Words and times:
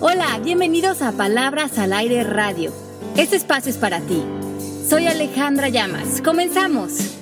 Hola, 0.00 0.38
bienvenidos 0.38 1.02
a 1.02 1.10
Palabras 1.10 1.76
al 1.76 1.92
Aire 1.92 2.22
Radio. 2.22 2.72
Este 3.16 3.34
espacio 3.34 3.68
es 3.68 3.78
para 3.78 4.00
ti. 4.00 4.24
Soy 4.88 5.08
Alejandra 5.08 5.70
Llamas. 5.70 6.22
Comenzamos. 6.22 7.16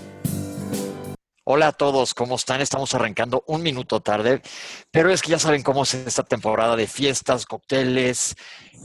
Hola 1.45 1.69
a 1.69 1.73
todos, 1.73 2.13
¿cómo 2.13 2.35
están? 2.35 2.61
Estamos 2.61 2.95
arrancando 2.95 3.43
un 3.47 3.63
minuto 3.63 4.01
tarde, 4.01 4.43
pero 4.91 5.11
es 5.11 5.23
que 5.23 5.31
ya 5.31 5.39
saben 5.39 5.63
cómo 5.63 5.85
es 5.85 5.95
esta 5.95 6.23
temporada 6.23 6.77
de 6.77 6.87
fiestas, 6.87 7.47
cócteles, 7.47 8.35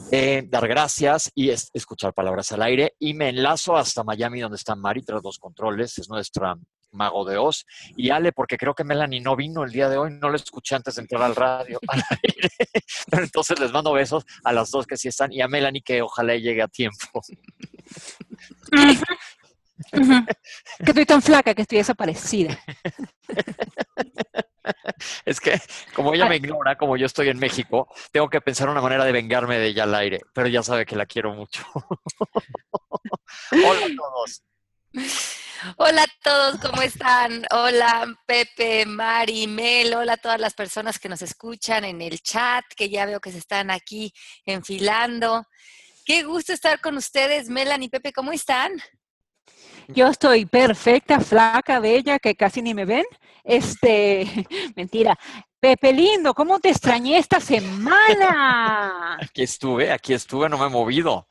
eh, 0.10 0.44
dar 0.48 0.70
gracias 0.70 1.30
y 1.36 1.50
escuchar 1.50 2.14
palabras 2.14 2.50
al 2.54 2.62
aire. 2.62 2.96
Y 2.98 3.14
me 3.14 3.28
enlazo 3.28 3.76
hasta 3.76 4.06
Miami, 4.06 4.40
donde 4.40 4.56
está 4.56 4.74
Mari 4.74 5.02
tras 5.02 5.22
los 5.22 5.38
controles, 5.38 5.98
es 5.98 6.08
nuestra 6.08 6.56
mago 6.92 7.26
de 7.26 7.38
Oz. 7.38 7.66
Y 7.96 8.10
Ale, 8.10 8.32
porque 8.32 8.58
creo 8.58 8.74
que 8.74 8.84
Melanie 8.84 9.22
no 9.22 9.36
vino 9.36 9.64
el 9.64 9.72
día 9.72 9.90
de 9.90 9.98
hoy, 9.98 10.12
no 10.12 10.30
lo 10.30 10.36
escuché 10.36 10.76
antes 10.76 10.96
de 10.96 11.02
entrar 11.02 11.22
al 11.24 11.36
radio, 11.36 11.80
al 11.88 12.02
aire. 12.24 12.50
Pero 13.10 13.24
entonces 13.24 13.60
les 13.60 13.72
mando 13.72 13.94
besos 13.94 14.26
a 14.44 14.52
las 14.52 14.72
dos 14.72 14.86
que 14.86 14.98
sí 14.98 15.08
están 15.08 15.32
y 15.32 15.42
a 15.42 15.48
Melanie 15.48 15.82
que 15.82 16.02
ojalá 16.02 16.36
llegue 16.36 16.62
a 16.62 16.68
tiempo. 16.68 17.22
Que 19.92 20.92
estoy 20.92 21.06
tan 21.06 21.22
flaca 21.22 21.54
que 21.54 21.64
estoy 21.64 21.80
desaparecida. 21.80 22.58
Es 25.26 25.40
que 25.40 25.60
como 25.96 26.14
ella 26.14 26.28
me 26.28 26.36
ignora, 26.36 26.78
como 26.78 26.98
yo 26.98 27.06
estoy 27.06 27.30
en 27.30 27.40
México, 27.40 27.88
tengo 28.12 28.30
que 28.30 28.42
pensar 28.42 28.70
una 28.70 28.82
manera 28.82 29.04
de 29.06 29.12
vengarme 29.12 29.58
de 29.58 29.68
ella 29.68 29.84
al 29.84 29.96
aire, 29.96 30.22
pero 30.34 30.48
ya 30.48 30.62
sabe 30.64 30.86
que 30.86 30.96
la 30.96 31.06
quiero 31.06 31.34
mucho. 31.34 31.64
Hola 33.52 33.86
a 33.86 33.90
todos. 33.96 34.44
Hola 35.78 36.04
a 36.04 36.08
todos, 36.24 36.60
¿cómo 36.60 36.82
están? 36.82 37.46
Hola 37.52 38.08
Pepe, 38.26 38.86
Mari, 38.88 39.46
Mel, 39.46 39.94
hola 39.94 40.14
a 40.14 40.18
todas 40.18 40.40
las 40.40 40.56
personas 40.56 40.98
que 40.98 41.08
nos 41.08 41.22
escuchan 41.22 41.86
en 41.86 42.02
el 42.02 42.20
chat, 42.22 42.66
que 42.76 42.90
ya 42.90 43.06
veo 43.06 43.20
que 43.20 43.32
se 43.32 43.38
están 43.38 43.70
aquí 43.70 44.12
enfilando. 44.44 45.46
Qué 46.04 46.24
gusto 46.24 46.52
estar 46.52 46.82
con 46.82 46.98
ustedes, 46.98 47.48
Melanie 47.48 47.88
y 47.88 47.90
Pepe, 47.90 48.12
¿cómo 48.12 48.32
están? 48.32 48.72
Yo 49.88 50.08
estoy 50.08 50.46
perfecta, 50.48 51.20
flaca, 51.20 51.80
bella, 51.80 52.18
que 52.18 52.36
casi 52.36 52.64
ni 52.64 52.74
me 52.74 52.86
ven. 52.86 53.06
Este, 53.44 54.26
mentira. 54.76 55.18
Pepe 55.60 55.94
lindo, 55.94 56.34
¿cómo 56.34 56.60
te 56.60 56.70
extrañé 56.70 57.20
esta 57.20 57.40
semana? 57.40 59.16
Aquí 59.22 59.44
estuve, 59.44 59.92
aquí 59.92 60.14
estuve, 60.14 60.50
no 60.50 60.58
me 60.58 60.66
he 60.66 60.70
movido. 60.70 61.28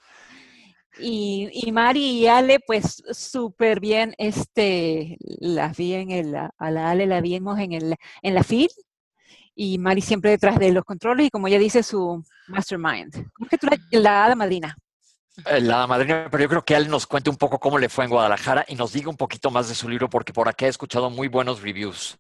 Y, 1.01 1.49
y 1.53 1.73
Mari 1.73 2.05
y 2.21 2.27
Ale, 2.27 2.61
pues 2.61 3.03
súper 3.13 3.81
bien, 3.81 4.15
este, 4.19 5.17
las 5.41 5.77
vi 5.77 5.95
en 5.95 6.11
el, 6.11 6.35
a 6.35 6.71
la 6.71 6.91
Ale 6.91 7.07
la 7.07 7.21
vimos 7.21 7.59
en, 7.59 7.73
el, 7.73 7.97
en 8.23 8.35
la 8.35 8.43
feed, 8.43 8.71
y 9.55 9.79
Mari 9.79 10.01
siempre 10.01 10.31
detrás 10.31 10.59
de 10.59 10.73
los 10.73 10.85
controles, 10.85 11.27
y 11.27 11.31
como 11.31 11.49
ella 11.49 11.59
dice, 11.59 11.83
su 11.83 12.23
mastermind. 12.49 13.13
¿Cómo 13.33 13.47
es 13.47 13.51
que 13.51 13.59
tú 13.59 13.67
la, 13.67 13.79
la 14.01 14.25
hada 14.25 14.35
madrina? 14.35 14.77
Eh, 15.47 15.61
la 15.61 15.87
madrina, 15.87 16.29
pero 16.31 16.43
yo 16.43 16.49
creo 16.49 16.65
que 16.65 16.75
él 16.75 16.89
nos 16.89 17.07
cuente 17.07 17.31
un 17.31 17.37
poco 17.37 17.59
cómo 17.59 17.79
le 17.79 17.89
fue 17.89 18.05
en 18.05 18.11
Guadalajara 18.11 18.65
y 18.69 18.75
nos 18.75 18.93
diga 18.93 19.09
un 19.09 19.17
poquito 19.17 19.51
más 19.51 19.69
de 19.69 19.75
su 19.75 19.89
libro, 19.89 20.11
porque 20.11 20.33
por 20.33 20.49
acá 20.49 20.67
he 20.67 20.69
escuchado 20.69 21.09
muy 21.09 21.29
buenos 21.29 21.63
reviews. 21.63 22.19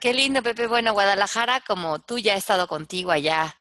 Qué 0.00 0.14
lindo, 0.14 0.42
Pepe. 0.42 0.66
Bueno, 0.66 0.92
Guadalajara, 0.92 1.62
como 1.66 1.98
tú 2.00 2.18
ya 2.18 2.34
he 2.34 2.38
estado 2.38 2.68
contigo 2.68 3.10
allá, 3.10 3.56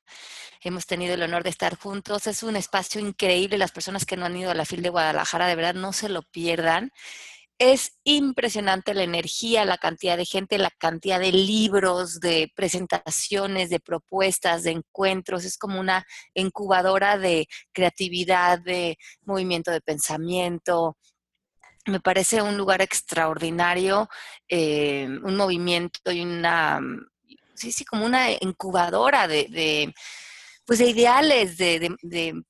hemos 0.67 0.85
tenido 0.88 1.13
el 1.13 1.21
honor 1.23 1.44
de 1.44 1.52
estar 1.52 1.77
juntos. 1.77 2.27
Es 2.27 2.44
un 2.44 2.55
espacio 2.55 2.99
increíble. 2.99 3.58
Las 3.58 3.71
personas 3.71 4.05
que 4.05 4.17
no 4.17 4.25
han 4.25 4.35
ido 4.35 4.52
a 4.52 4.55
la 4.55 4.66
FIL 4.66 4.81
de 4.81 4.89
Guadalajara, 4.89 5.47
de 5.47 5.55
verdad, 5.55 5.75
no 5.75 5.94
se 5.94 6.09
lo 6.09 6.23
pierdan. 6.23 6.91
Es 7.57 7.97
impresionante 8.03 8.94
la 8.94 9.03
energía, 9.03 9.63
la 9.63 9.77
cantidad 9.77 10.17
de 10.17 10.25
gente, 10.25 10.57
la 10.57 10.72
cantidad 10.72 11.19
de 11.19 11.31
libros, 11.31 12.19
de 12.19 12.52
presentaciones, 12.55 13.69
de 13.69 13.80
propuestas, 13.80 14.63
de 14.63 14.72
encuentros. 14.72 15.45
Es 15.45 15.57
como 15.57 15.80
una 15.80 16.05
incubadora 16.33 17.17
de 17.17 17.47
creatividad, 17.72 18.59
de 18.59 18.97
movimiento 19.23 19.72
de 19.72 19.81
pensamiento. 19.81 20.97
Me 21.85 22.00
parece 22.00 22.41
un 22.41 22.57
lugar 22.57 22.81
extraordinario, 22.81 24.09
eh, 24.50 25.07
un 25.23 25.35
movimiento 25.38 26.11
y 26.11 26.22
una, 26.22 26.81
sí, 27.53 27.72
sí, 27.72 27.85
como 27.85 28.06
una 28.06 28.31
incubadora 28.31 29.28
de, 29.28 29.47
de 29.50 29.94
pues 30.66 30.80
de 30.80 30.90
ideales, 30.90 31.58
de, 31.58 31.96
de, 32.02 32.44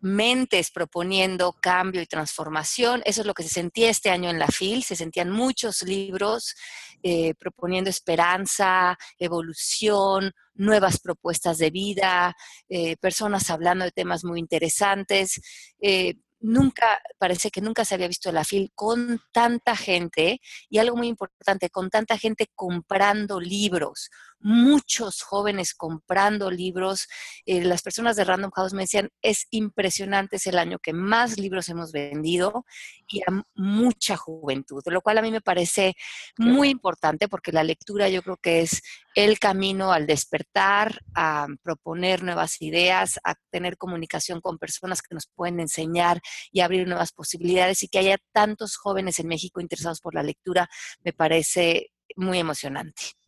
mentes 0.00 0.70
proponiendo 0.70 1.52
cambio 1.60 2.00
y 2.00 2.06
transformación. 2.06 3.02
Eso 3.04 3.22
es 3.22 3.26
lo 3.26 3.34
que 3.34 3.42
se 3.42 3.48
sentía 3.48 3.90
este 3.90 4.10
año 4.10 4.30
en 4.30 4.38
la 4.38 4.48
FIL. 4.48 4.82
Se 4.84 4.96
sentían 4.96 5.30
muchos 5.30 5.82
libros 5.82 6.54
eh, 7.02 7.34
proponiendo 7.34 7.90
esperanza, 7.90 8.96
evolución, 9.18 10.32
nuevas 10.54 10.98
propuestas 11.00 11.58
de 11.58 11.70
vida, 11.70 12.36
eh, 12.68 12.96
personas 12.96 13.50
hablando 13.50 13.84
de 13.84 13.92
temas 13.92 14.24
muy 14.24 14.40
interesantes. 14.40 15.40
Eh, 15.80 16.14
nunca, 16.40 17.00
parece 17.18 17.50
que 17.50 17.60
nunca 17.60 17.84
se 17.84 17.94
había 17.94 18.08
visto 18.08 18.32
la 18.32 18.44
FIL 18.44 18.72
con 18.74 19.20
tanta 19.32 19.76
gente 19.76 20.40
y 20.68 20.78
algo 20.78 20.96
muy 20.96 21.08
importante, 21.08 21.70
con 21.70 21.90
tanta 21.90 22.18
gente 22.18 22.48
comprando 22.54 23.40
libros, 23.40 24.10
muchos 24.40 25.22
jóvenes 25.22 25.74
comprando 25.74 26.50
libros. 26.50 27.08
Eh, 27.46 27.64
las 27.64 27.82
personas 27.82 28.16
de 28.16 28.24
Random 28.24 28.50
House 28.52 28.72
me 28.72 28.82
decían, 28.82 29.10
es 29.22 29.46
impresionante, 29.50 30.36
es 30.36 30.46
el 30.46 30.58
año 30.58 30.78
que 30.78 30.92
más 30.92 31.38
libros 31.38 31.68
hemos 31.68 31.92
vendido 31.92 32.64
y 33.10 33.20
a 33.20 33.42
mucha 33.54 34.16
juventud, 34.16 34.82
lo 34.86 35.00
cual 35.00 35.18
a 35.18 35.22
mí 35.22 35.30
me 35.30 35.40
parece 35.40 35.94
muy 36.36 36.68
importante 36.68 37.28
porque 37.28 37.52
la 37.52 37.64
lectura 37.64 38.08
yo 38.08 38.22
creo 38.22 38.36
que 38.36 38.60
es 38.60 38.82
el 39.14 39.38
camino 39.38 39.92
al 39.92 40.06
despertar, 40.06 41.00
a 41.14 41.46
proponer 41.62 42.22
nuevas 42.22 42.62
ideas, 42.62 43.18
a 43.24 43.34
tener 43.50 43.76
comunicación 43.76 44.40
con 44.40 44.58
personas 44.58 45.02
que 45.02 45.14
nos 45.14 45.26
pueden 45.34 45.60
enseñar 45.60 46.20
y 46.52 46.60
abrir 46.60 46.86
nuevas 46.86 47.12
posibilidades 47.12 47.82
y 47.82 47.88
que 47.88 47.98
haya 47.98 48.18
tantos 48.32 48.76
jóvenes 48.76 49.18
en 49.18 49.28
México 49.28 49.60
interesados 49.60 50.00
por 50.00 50.14
la 50.14 50.22
lectura, 50.22 50.68
me 51.02 51.12
parece 51.12 51.90
muy 52.16 52.38
emocionante. 52.38 53.18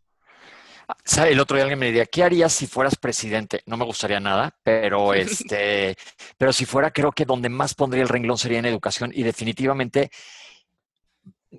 El 1.28 1.40
otro 1.40 1.56
día 1.56 1.64
alguien 1.64 1.78
me 1.78 1.86
decía, 1.86 2.06
¿qué 2.06 2.22
harías 2.22 2.52
si 2.52 2.66
fueras 2.66 2.96
presidente? 2.96 3.62
No 3.66 3.76
me 3.76 3.84
gustaría 3.84 4.20
nada, 4.20 4.54
pero 4.62 5.14
este, 5.14 5.96
pero 6.38 6.52
si 6.52 6.64
fuera, 6.64 6.90
creo 6.90 7.12
que 7.12 7.24
donde 7.24 7.48
más 7.48 7.74
pondría 7.74 8.02
el 8.02 8.08
renglón 8.08 8.38
sería 8.38 8.58
en 8.58 8.66
educación 8.66 9.10
y 9.14 9.22
definitivamente 9.22 10.10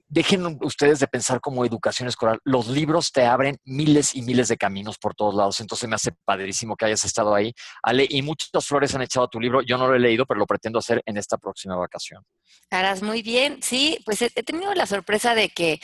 dejen 0.07 0.57
ustedes 0.61 0.99
de 0.99 1.07
pensar 1.07 1.41
como 1.41 1.65
educación 1.65 2.07
escolar. 2.07 2.39
Los 2.43 2.67
libros 2.67 3.11
te 3.11 3.25
abren 3.25 3.57
miles 3.65 4.15
y 4.15 4.21
miles 4.21 4.47
de 4.47 4.57
caminos 4.57 4.97
por 4.97 5.15
todos 5.15 5.35
lados. 5.35 5.59
Entonces 5.59 5.89
me 5.89 5.95
hace 5.95 6.11
padrísimo 6.25 6.75
que 6.75 6.85
hayas 6.85 7.03
estado 7.05 7.35
ahí. 7.35 7.53
Ale, 7.83 8.05
y 8.09 8.21
muchas 8.21 8.65
flores 8.65 8.95
han 8.95 9.01
echado 9.01 9.25
a 9.25 9.29
tu 9.29 9.39
libro. 9.39 9.61
Yo 9.61 9.77
no 9.77 9.87
lo 9.87 9.95
he 9.95 9.99
leído, 9.99 10.25
pero 10.25 10.39
lo 10.39 10.45
pretendo 10.45 10.79
hacer 10.79 11.01
en 11.05 11.17
esta 11.17 11.37
próxima 11.37 11.75
vacación. 11.75 12.23
Harás 12.69 13.03
muy 13.03 13.21
bien. 13.21 13.59
Sí, 13.61 13.99
pues 14.05 14.21
he, 14.21 14.29
tenido 14.29 14.73
la 14.73 14.85
sorpresa 14.85 15.35
de 15.35 15.49
que, 15.49 15.79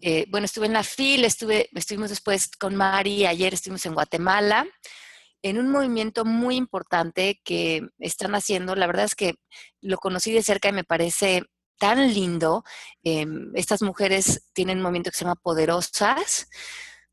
eh, 0.00 0.26
bueno, 0.28 0.44
estuve 0.44 0.66
en 0.66 0.72
la 0.72 0.82
FIL, 0.82 1.24
estuve, 1.24 1.68
estuvimos 1.72 2.10
después 2.10 2.50
con 2.58 2.74
Mari, 2.74 3.26
ayer 3.26 3.54
estuvimos 3.54 3.86
en 3.86 3.94
Guatemala 3.94 4.66
en 5.42 5.58
un 5.58 5.70
movimiento 5.70 6.24
muy 6.24 6.56
importante 6.56 7.40
que 7.44 7.88
están 7.98 8.34
haciendo. 8.34 8.76
La 8.76 8.86
verdad 8.86 9.04
es 9.04 9.16
que 9.16 9.34
lo 9.80 9.98
conocí 9.98 10.32
de 10.32 10.42
cerca 10.42 10.68
y 10.68 10.72
me 10.72 10.84
parece 10.84 11.42
tan 11.78 12.12
lindo. 12.12 12.64
Em, 13.02 13.50
estas 13.54 13.82
mujeres 13.82 14.48
tienen 14.52 14.78
un 14.78 14.84
movimiento 14.84 15.10
que 15.10 15.18
se 15.18 15.24
llama 15.24 15.36
Poderosas, 15.36 16.48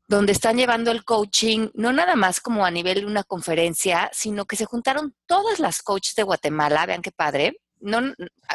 donde 0.08 0.32
están 0.32 0.56
llevando 0.56 0.90
el 0.90 1.04
coaching, 1.04 1.68
no 1.74 1.92
nada 1.92 2.16
más 2.16 2.40
como 2.40 2.66
a 2.66 2.70
nivel 2.70 3.00
de 3.00 3.06
una 3.06 3.22
conferencia, 3.22 4.10
sino 4.12 4.44
que 4.44 4.56
se 4.56 4.64
juntaron 4.64 5.14
todas 5.26 5.60
las 5.60 5.82
coaches 5.82 6.16
de 6.16 6.24
Guatemala, 6.24 6.86
vean 6.86 7.02
qué 7.02 7.12
padre. 7.12 7.60
No, 7.78 8.00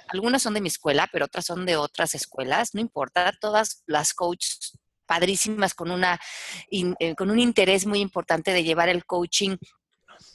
algunas 0.09 0.41
son 0.41 0.53
de 0.53 0.61
mi 0.61 0.67
escuela, 0.67 1.09
pero 1.11 1.25
otras 1.25 1.45
son 1.45 1.65
de 1.65 1.77
otras 1.77 2.13
escuelas, 2.13 2.75
no 2.75 2.81
importa, 2.81 3.31
todas 3.39 3.83
las 3.87 4.13
coaches 4.13 4.77
padrísimas 5.05 5.73
con, 5.73 5.91
una, 5.91 6.19
eh, 6.69 7.15
con 7.15 7.31
un 7.31 7.39
interés 7.39 7.85
muy 7.85 7.99
importante 7.99 8.51
de 8.51 8.63
llevar 8.63 8.89
el 8.89 9.05
coaching 9.05 9.55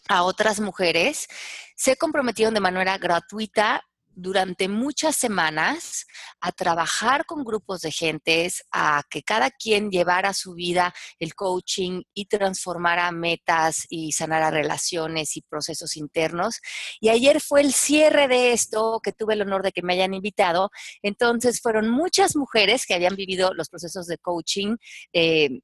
a 0.09 0.23
otras 0.23 0.61
mujeres, 0.61 1.29
se 1.77 1.97
comprometieron 1.97 2.55
de 2.55 2.61
manera 2.61 2.99
gratuita 2.99 3.83
durante 4.21 4.69
muchas 4.69 5.17
semanas 5.17 6.07
a 6.41 6.53
trabajar 6.53 7.25
con 7.27 7.45
grupos 7.45 7.81
de 7.81 7.91
gentes, 7.91 8.65
a 8.71 9.03
que 9.09 9.23
cada 9.23 9.51
quien 9.51 9.91
llevara 9.91 10.35
su 10.35 10.55
vida 10.55 10.95
el 11.19 11.35
coaching 11.35 12.03
y 12.15 12.27
transformara 12.27 13.11
metas 13.13 13.87
y 13.89 14.13
sanara 14.13 14.51
relaciones 14.51 15.37
y 15.37 15.43
procesos 15.43 15.97
internos. 15.97 16.61
Y 17.01 17.09
ayer 17.09 17.41
fue 17.41 17.63
el 17.63 17.73
cierre 17.73 18.29
de 18.29 18.53
esto, 18.53 19.01
que 19.03 19.13
tuve 19.13 19.35
el 19.35 19.43
honor 19.43 19.63
de 19.63 19.73
que 19.73 19.83
me 19.83 19.95
hayan 19.95 20.15
invitado. 20.15 20.71
Entonces 21.03 21.61
fueron 21.61 21.89
muchas 21.89 22.37
mujeres 22.37 22.87
que 22.87 22.95
habían 22.95 23.17
vivido 23.17 23.55
los 23.55 23.69
procesos 23.69 24.07
de 24.07 24.19
coaching. 24.19 24.77
Eh, 25.13 25.61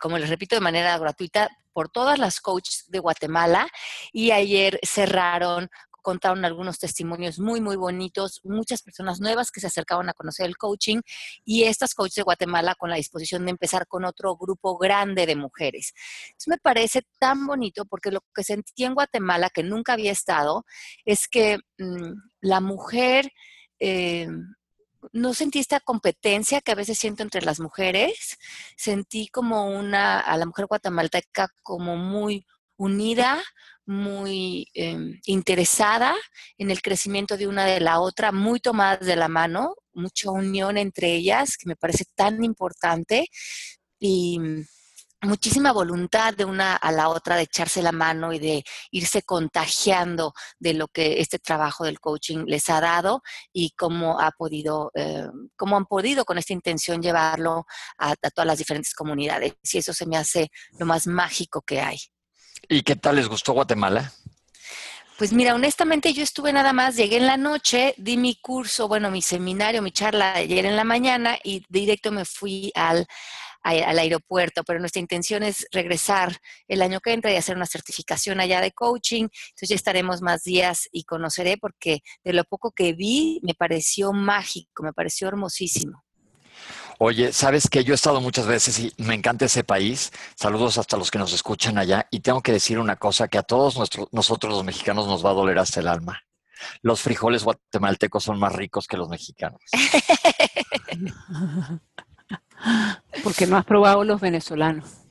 como 0.00 0.18
les 0.18 0.28
repito, 0.28 0.54
de 0.54 0.60
manera 0.60 0.96
gratuita 0.98 1.48
por 1.72 1.88
todas 1.88 2.18
las 2.18 2.40
coaches 2.40 2.84
de 2.88 2.98
Guatemala 2.98 3.68
y 4.12 4.30
ayer 4.30 4.78
cerraron 4.82 5.70
contaron 6.02 6.44
algunos 6.44 6.78
testimonios 6.78 7.38
muy, 7.38 7.60
muy 7.60 7.76
bonitos, 7.76 8.40
muchas 8.44 8.82
personas 8.82 9.20
nuevas 9.20 9.50
que 9.50 9.60
se 9.60 9.68
acercaban 9.68 10.08
a 10.08 10.12
conocer 10.12 10.46
el 10.46 10.58
coaching 10.58 11.00
y 11.44 11.64
estas 11.64 11.94
coaches 11.94 12.16
de 12.16 12.22
Guatemala 12.22 12.74
con 12.74 12.90
la 12.90 12.96
disposición 12.96 13.44
de 13.44 13.52
empezar 13.52 13.86
con 13.86 14.04
otro 14.04 14.36
grupo 14.36 14.76
grande 14.76 15.26
de 15.26 15.36
mujeres. 15.36 15.94
Eso 16.36 16.50
me 16.50 16.58
parece 16.58 17.02
tan 17.18 17.46
bonito 17.46 17.84
porque 17.86 18.10
lo 18.10 18.20
que 18.34 18.44
sentí 18.44 18.84
en 18.84 18.94
Guatemala, 18.94 19.48
que 19.48 19.62
nunca 19.62 19.94
había 19.94 20.12
estado, 20.12 20.64
es 21.04 21.28
que 21.28 21.58
mm, 21.78 22.12
la 22.40 22.60
mujer... 22.60 23.32
Eh, 23.78 24.28
no 25.12 25.34
sentí 25.34 25.58
esta 25.58 25.80
competencia 25.80 26.60
que 26.60 26.70
a 26.70 26.76
veces 26.76 26.96
siento 26.96 27.24
entre 27.24 27.42
las 27.42 27.58
mujeres, 27.58 28.38
sentí 28.76 29.26
como 29.26 29.66
una, 29.66 30.20
a 30.20 30.36
la 30.36 30.46
mujer 30.46 30.66
guatemalteca 30.66 31.48
como 31.62 31.96
muy 31.96 32.46
unida, 32.76 33.42
muy 33.86 34.68
em, 34.74 35.20
interesada 35.26 36.14
en 36.58 36.70
el 36.70 36.82
crecimiento 36.82 37.36
de 37.36 37.46
una 37.46 37.64
de 37.64 37.80
la 37.80 38.00
otra, 38.00 38.32
muy 38.32 38.60
tomadas 38.60 39.06
de 39.06 39.16
la 39.16 39.28
mano, 39.28 39.74
mucha 39.92 40.30
unión 40.30 40.78
entre 40.78 41.14
ellas, 41.14 41.56
que 41.56 41.68
me 41.68 41.76
parece 41.76 42.04
tan 42.14 42.42
importante. 42.44 43.28
Y 43.98 44.38
muchísima 45.22 45.72
voluntad 45.72 46.34
de 46.34 46.44
una 46.44 46.74
a 46.76 46.90
la 46.92 47.08
otra 47.08 47.36
de 47.36 47.42
echarse 47.42 47.80
la 47.82 47.92
mano 47.92 48.32
y 48.32 48.38
de 48.38 48.64
irse 48.90 49.22
contagiando 49.22 50.34
de 50.58 50.74
lo 50.74 50.88
que 50.88 51.20
este 51.20 51.38
trabajo 51.38 51.84
del 51.84 52.00
coaching 52.00 52.44
les 52.46 52.68
ha 52.70 52.80
dado 52.80 53.22
y 53.52 53.70
cómo 53.70 54.20
ha 54.20 54.32
podido, 54.32 54.90
eh, 54.94 55.28
cómo 55.56 55.76
han 55.76 55.86
podido 55.86 56.24
con 56.24 56.38
esta 56.38 56.52
intención 56.52 57.02
llevarlo 57.02 57.66
a, 57.98 58.16
todas 58.16 58.46
las 58.46 58.58
diferentes 58.58 58.94
comunidades. 58.94 59.54
Y 59.72 59.78
eso 59.78 59.94
se 59.94 60.06
me 60.06 60.16
hace 60.16 60.50
lo 60.78 60.86
más 60.86 61.06
mágico 61.06 61.62
que 61.62 61.80
hay. 61.80 61.98
¿Y 62.68 62.82
qué 62.82 62.96
tal 62.96 63.16
les 63.16 63.28
gustó 63.28 63.52
Guatemala? 63.52 64.12
Pues 65.18 65.32
mira, 65.32 65.54
honestamente 65.54 66.12
yo 66.12 66.22
estuve 66.22 66.52
nada 66.52 66.72
más, 66.72 66.96
llegué 66.96 67.18
en 67.18 67.26
la 67.26 67.36
noche, 67.36 67.94
di 67.96 68.16
mi 68.16 68.34
curso, 68.34 68.88
bueno, 68.88 69.10
mi 69.10 69.22
seminario, 69.22 69.82
mi 69.82 69.92
charla 69.92 70.34
ayer 70.34 70.66
en 70.66 70.74
la 70.74 70.84
mañana 70.84 71.38
y 71.44 71.64
directo 71.68 72.10
me 72.10 72.24
fui 72.24 72.72
al, 72.74 73.06
al 73.62 73.98
aeropuerto, 73.98 74.64
pero 74.64 74.80
nuestra 74.80 75.00
intención 75.00 75.42
es 75.42 75.66
regresar 75.70 76.38
el 76.66 76.82
año 76.82 77.00
que 77.00 77.12
entra 77.12 77.30
y 77.30 77.36
hacer 77.36 77.56
una 77.56 77.66
certificación 77.66 78.40
allá 78.40 78.60
de 78.60 78.72
coaching. 78.72 79.28
Entonces 79.50 79.68
ya 79.68 79.76
estaremos 79.76 80.22
más 80.22 80.42
días 80.42 80.88
y 80.90 81.04
conoceré 81.04 81.56
porque 81.56 82.00
de 82.24 82.32
lo 82.32 82.44
poco 82.44 82.72
que 82.72 82.92
vi 82.92 83.38
me 83.42 83.54
pareció 83.54 84.12
mágico, 84.12 84.82
me 84.82 84.92
pareció 84.92 85.28
hermosísimo. 85.28 86.02
Oye, 87.04 87.32
sabes 87.32 87.68
que 87.68 87.82
yo 87.82 87.94
he 87.94 87.96
estado 87.96 88.20
muchas 88.20 88.46
veces 88.46 88.78
y 88.78 88.94
me 88.98 89.16
encanta 89.16 89.46
ese 89.46 89.64
país. 89.64 90.12
Saludos 90.36 90.78
hasta 90.78 90.96
los 90.96 91.10
que 91.10 91.18
nos 91.18 91.32
escuchan 91.32 91.76
allá. 91.76 92.06
Y 92.12 92.20
tengo 92.20 92.42
que 92.42 92.52
decir 92.52 92.78
una 92.78 92.94
cosa 92.94 93.26
que 93.26 93.38
a 93.38 93.42
todos 93.42 93.76
nosotros 94.12 94.52
los 94.52 94.62
mexicanos 94.62 95.08
nos 95.08 95.26
va 95.26 95.30
a 95.30 95.34
doler 95.34 95.58
hasta 95.58 95.80
el 95.80 95.88
alma. 95.88 96.20
Los 96.80 97.00
frijoles 97.00 97.42
guatemaltecos 97.42 98.22
son 98.22 98.38
más 98.38 98.52
ricos 98.52 98.86
que 98.86 98.96
los 98.96 99.08
mexicanos. 99.08 99.60
Porque 103.24 103.48
no 103.48 103.56
has 103.56 103.64
probado 103.64 104.04
los 104.04 104.20
venezolanos. 104.20 105.01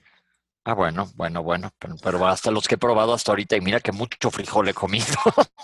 Ah, 0.63 0.73
bueno, 0.73 1.09
bueno, 1.15 1.41
bueno, 1.41 1.71
pero, 2.03 2.27
hasta 2.27 2.51
los 2.51 2.67
que 2.67 2.75
he 2.75 2.77
probado 2.77 3.13
hasta 3.13 3.31
ahorita, 3.31 3.55
y 3.55 3.61
mira 3.61 3.79
que 3.79 3.91
mucho 3.91 4.29
frijol 4.29 4.69
he 4.69 4.75
comido. 4.75 5.07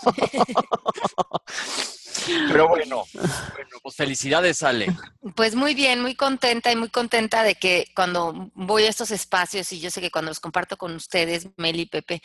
pero 2.48 2.68
bueno, 2.68 3.04
bueno, 3.12 3.78
pues 3.80 3.94
felicidades, 3.94 4.64
Ale. 4.64 4.88
Pues 5.36 5.54
muy 5.54 5.74
bien, 5.74 6.02
muy 6.02 6.16
contenta 6.16 6.72
y 6.72 6.76
muy 6.76 6.88
contenta 6.88 7.44
de 7.44 7.54
que 7.54 7.86
cuando 7.94 8.50
voy 8.54 8.84
a 8.84 8.88
estos 8.88 9.12
espacios, 9.12 9.72
y 9.72 9.78
yo 9.78 9.90
sé 9.90 10.00
que 10.00 10.10
cuando 10.10 10.32
los 10.32 10.40
comparto 10.40 10.76
con 10.76 10.96
ustedes, 10.96 11.48
Meli 11.56 11.82
y 11.82 11.86
Pepe, 11.86 12.20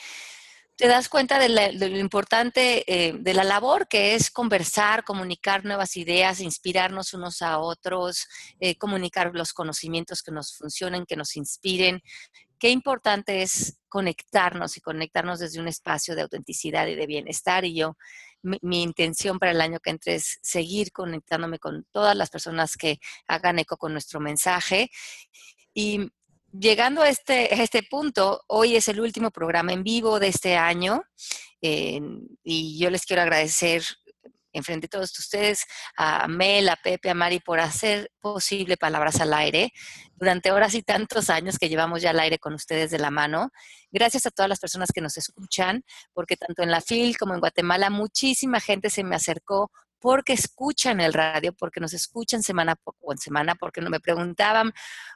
te 0.75 0.87
das 0.87 1.09
cuenta 1.09 1.37
de, 1.37 1.49
lo 1.49 1.99
importante 1.99 2.83
eh, 2.87 3.13
de 3.13 3.33
la 3.33 3.43
labor 3.43 3.87
que 3.87 4.15
es 4.15 4.31
conversar, 4.31 5.03
comunicar 5.03 5.65
nuevas 5.65 5.95
ideas, 5.97 6.39
inspirarnos 6.39 7.13
unos 7.13 7.41
a 7.41 7.59
otros, 7.59 8.27
eh, 8.59 8.75
comunicar 8.77 9.31
los 9.33 9.53
conocimientos 9.53 10.23
que 10.23 10.31
nos 10.31 10.55
funcionen, 10.55 11.05
que 11.05 11.15
nos 11.15 11.35
inspiren. 11.35 12.01
Qué 12.63 12.69
importante 12.69 13.41
es 13.41 13.77
conectarnos 13.89 14.77
y 14.77 14.79
conectarnos 14.79 15.39
desde 15.39 15.59
un 15.59 15.67
espacio 15.67 16.15
de 16.15 16.21
autenticidad 16.21 16.87
y 16.87 16.95
de 16.95 17.05
bienestar. 17.07 17.65
Y 17.65 17.75
yo, 17.75 17.97
mi, 18.41 18.81
intención 18.81 19.37
para 19.37 19.51
el 19.51 19.59
año 19.59 19.81
que 19.81 19.89
entre 19.89 20.15
es 20.15 20.39
seguir 20.41 20.93
conectándome 20.93 21.59
con 21.59 21.85
todas 21.91 22.15
las 22.15 22.29
personas 22.29 22.77
que 22.77 23.01
hagan 23.27 23.59
eco 23.59 23.75
con 23.75 23.91
nuestro 23.91 24.21
mensaje. 24.21 24.89
Y 25.73 26.09
llegando 26.57 27.01
a 27.01 27.09
este, 27.09 27.53
este 27.61 27.83
punto, 27.83 28.45
hoy 28.47 28.77
es 28.77 28.87
el 28.87 29.01
último 29.01 29.29
programa 29.29 29.73
en 29.73 29.83
vivo 29.83 30.21
de 30.21 30.29
este 30.29 30.55
año 30.55 31.03
y 31.59 32.79
yo 32.79 32.89
les 32.89 33.05
quiero 33.05 33.23
agradecer 33.23 33.83
en 34.53 34.63
frente 34.63 34.85
de 34.85 34.89
todos 34.89 35.17
ustedes, 35.19 35.65
a 35.97 36.27
Mel, 36.27 36.69
a 36.69 36.75
Pepe, 36.77 37.09
a 37.09 37.13
Mari, 37.13 37.39
por 37.39 37.59
hacer 37.59 38.09
posible 38.21 38.77
Palabras 38.77 39.19
al 39.19 39.33
Aire 39.33 39.71
durante 40.15 40.51
horas 40.51 40.73
y 40.75 40.83
tantos 40.83 41.29
años 41.29 41.57
que 41.57 41.67
llevamos 41.67 42.01
ya 42.01 42.11
al 42.11 42.19
aire 42.19 42.39
con 42.39 42.53
ustedes 42.53 42.91
de 42.91 42.99
la 42.99 43.11
mano. 43.11 43.49
Gracias 43.91 44.25
a 44.25 44.31
todas 44.31 44.47
las 44.47 44.59
personas 44.59 44.89
que 44.93 45.01
nos 45.01 45.17
escuchan, 45.17 45.83
porque 46.13 46.37
tanto 46.37 46.63
en 46.63 46.71
la 46.71 46.79
FIL 46.79 47.17
como 47.17 47.33
en 47.33 47.41
Guatemala 47.41 47.89
muchísima 47.89 48.59
gente 48.59 48.89
se 48.89 49.03
me 49.03 49.15
acercó 49.15 49.69
porque 50.03 50.33
escuchan 50.33 50.99
el 50.99 51.13
radio, 51.13 51.53
porque 51.53 51.79
nos 51.79 51.93
escuchan 51.93 52.43
semana 52.43 52.75
o 52.83 53.13
en 53.13 53.17
semana, 53.17 53.55
porque 53.55 53.79
no 53.79 53.89
me 53.89 54.01
preguntaban 54.01 54.73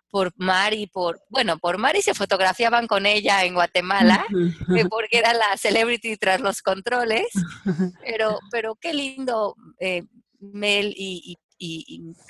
por 0.09 0.31
Mari, 0.37 0.87
por, 0.87 1.19
bueno, 1.27 1.59
por 1.59 1.77
Mari 1.77 2.01
se 2.01 2.13
fotografiaban 2.13 2.87
con 2.87 3.05
ella 3.05 3.43
en 3.43 3.53
Guatemala, 3.53 4.25
porque 4.89 5.17
era 5.17 5.33
la 5.33 5.57
celebrity 5.57 6.15
tras 6.15 6.39
los 6.39 6.61
controles, 6.61 7.27
pero, 8.01 8.39
pero 8.49 8.75
qué 8.75 8.93
lindo 8.93 9.57
eh, 9.81 10.03
Mel 10.39 10.93
y, 10.95 11.37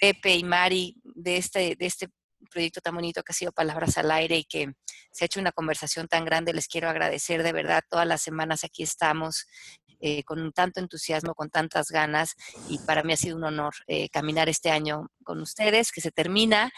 Pepe 0.02 0.38
y 0.38 0.44
Mari 0.44 0.96
de 1.04 1.38
este, 1.38 1.76
de 1.76 1.86
este 1.86 2.10
proyecto 2.50 2.82
tan 2.82 2.96
bonito 2.96 3.22
que 3.22 3.34
ha 3.34 3.36
sido 3.36 3.52
Palabras 3.52 4.00
al 4.00 4.10
Aire 4.10 4.38
y 4.38 4.46
que 4.46 4.74
se 5.12 5.24
ha 5.24 5.28
hecho 5.28 5.40
una 5.40 5.52
conversación 5.52 6.08
tan 6.08 6.26
grande. 6.26 6.54
Les 6.54 6.68
quiero 6.68 6.90
agradecer 6.90 7.44
de 7.44 7.52
verdad. 7.52 7.84
Todas 7.88 8.08
las 8.08 8.22
semanas 8.22 8.64
aquí 8.64 8.82
estamos 8.82 9.46
eh, 10.00 10.24
con 10.24 10.52
tanto 10.52 10.80
entusiasmo, 10.80 11.34
con 11.34 11.50
tantas 11.50 11.90
ganas 11.90 12.36
y 12.70 12.80
para 12.80 13.04
mí 13.04 13.14
ha 13.14 13.18
sido 13.18 13.38
un 13.38 13.44
honor 13.44 13.74
eh, 13.88 14.10
caminar 14.10 14.50
este 14.50 14.72
año 14.72 15.10
con 15.24 15.42
ustedes, 15.42 15.92
que 15.92 16.02
se 16.02 16.12
termina, 16.12 16.72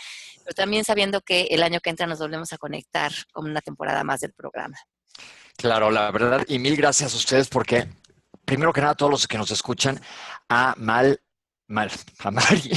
pero 0.44 0.56
también 0.56 0.83
sabiendo 0.83 1.21
que 1.21 1.48
el 1.51 1.63
año 1.63 1.80
que 1.80 1.89
entra 1.89 2.07
nos 2.07 2.19
volvemos 2.19 2.51
a 2.54 2.57
conectar 2.57 3.12
con 3.31 3.50
una 3.50 3.62
temporada 3.62 4.04
más 4.04 4.21
del 4.21 4.33
programa. 4.33 4.77
Claro, 5.57 5.92
la 5.92 6.10
verdad, 6.12 6.45
y 6.48 6.60
mil 6.60 6.75
gracias 6.77 7.13
a 7.13 7.18
ustedes 7.18 7.50
porque, 7.50 7.88
primero 8.45 8.71
que 8.71 8.81
nada, 8.81 8.95
todos 8.95 9.12
los 9.12 9.27
que 9.27 9.38
nos 9.38 9.51
escuchan, 9.51 10.00
a 10.48 10.74
Mal 10.77 11.19
Mal, 11.69 11.92
a 12.24 12.31
Mari. 12.31 12.72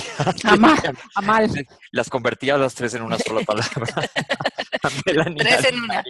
A 0.45 0.57
mal, 0.57 0.79
a 1.15 1.21
mal. 1.23 1.67
Las 1.93 2.11
convertía 2.11 2.57
a 2.57 2.59
las 2.59 2.75
tres 2.75 2.93
en 2.93 3.03
una 3.03 3.19
sola 3.19 3.41
palabra. 3.41 3.71
tres 5.39 5.65
en 5.65 5.81
una 5.81 6.05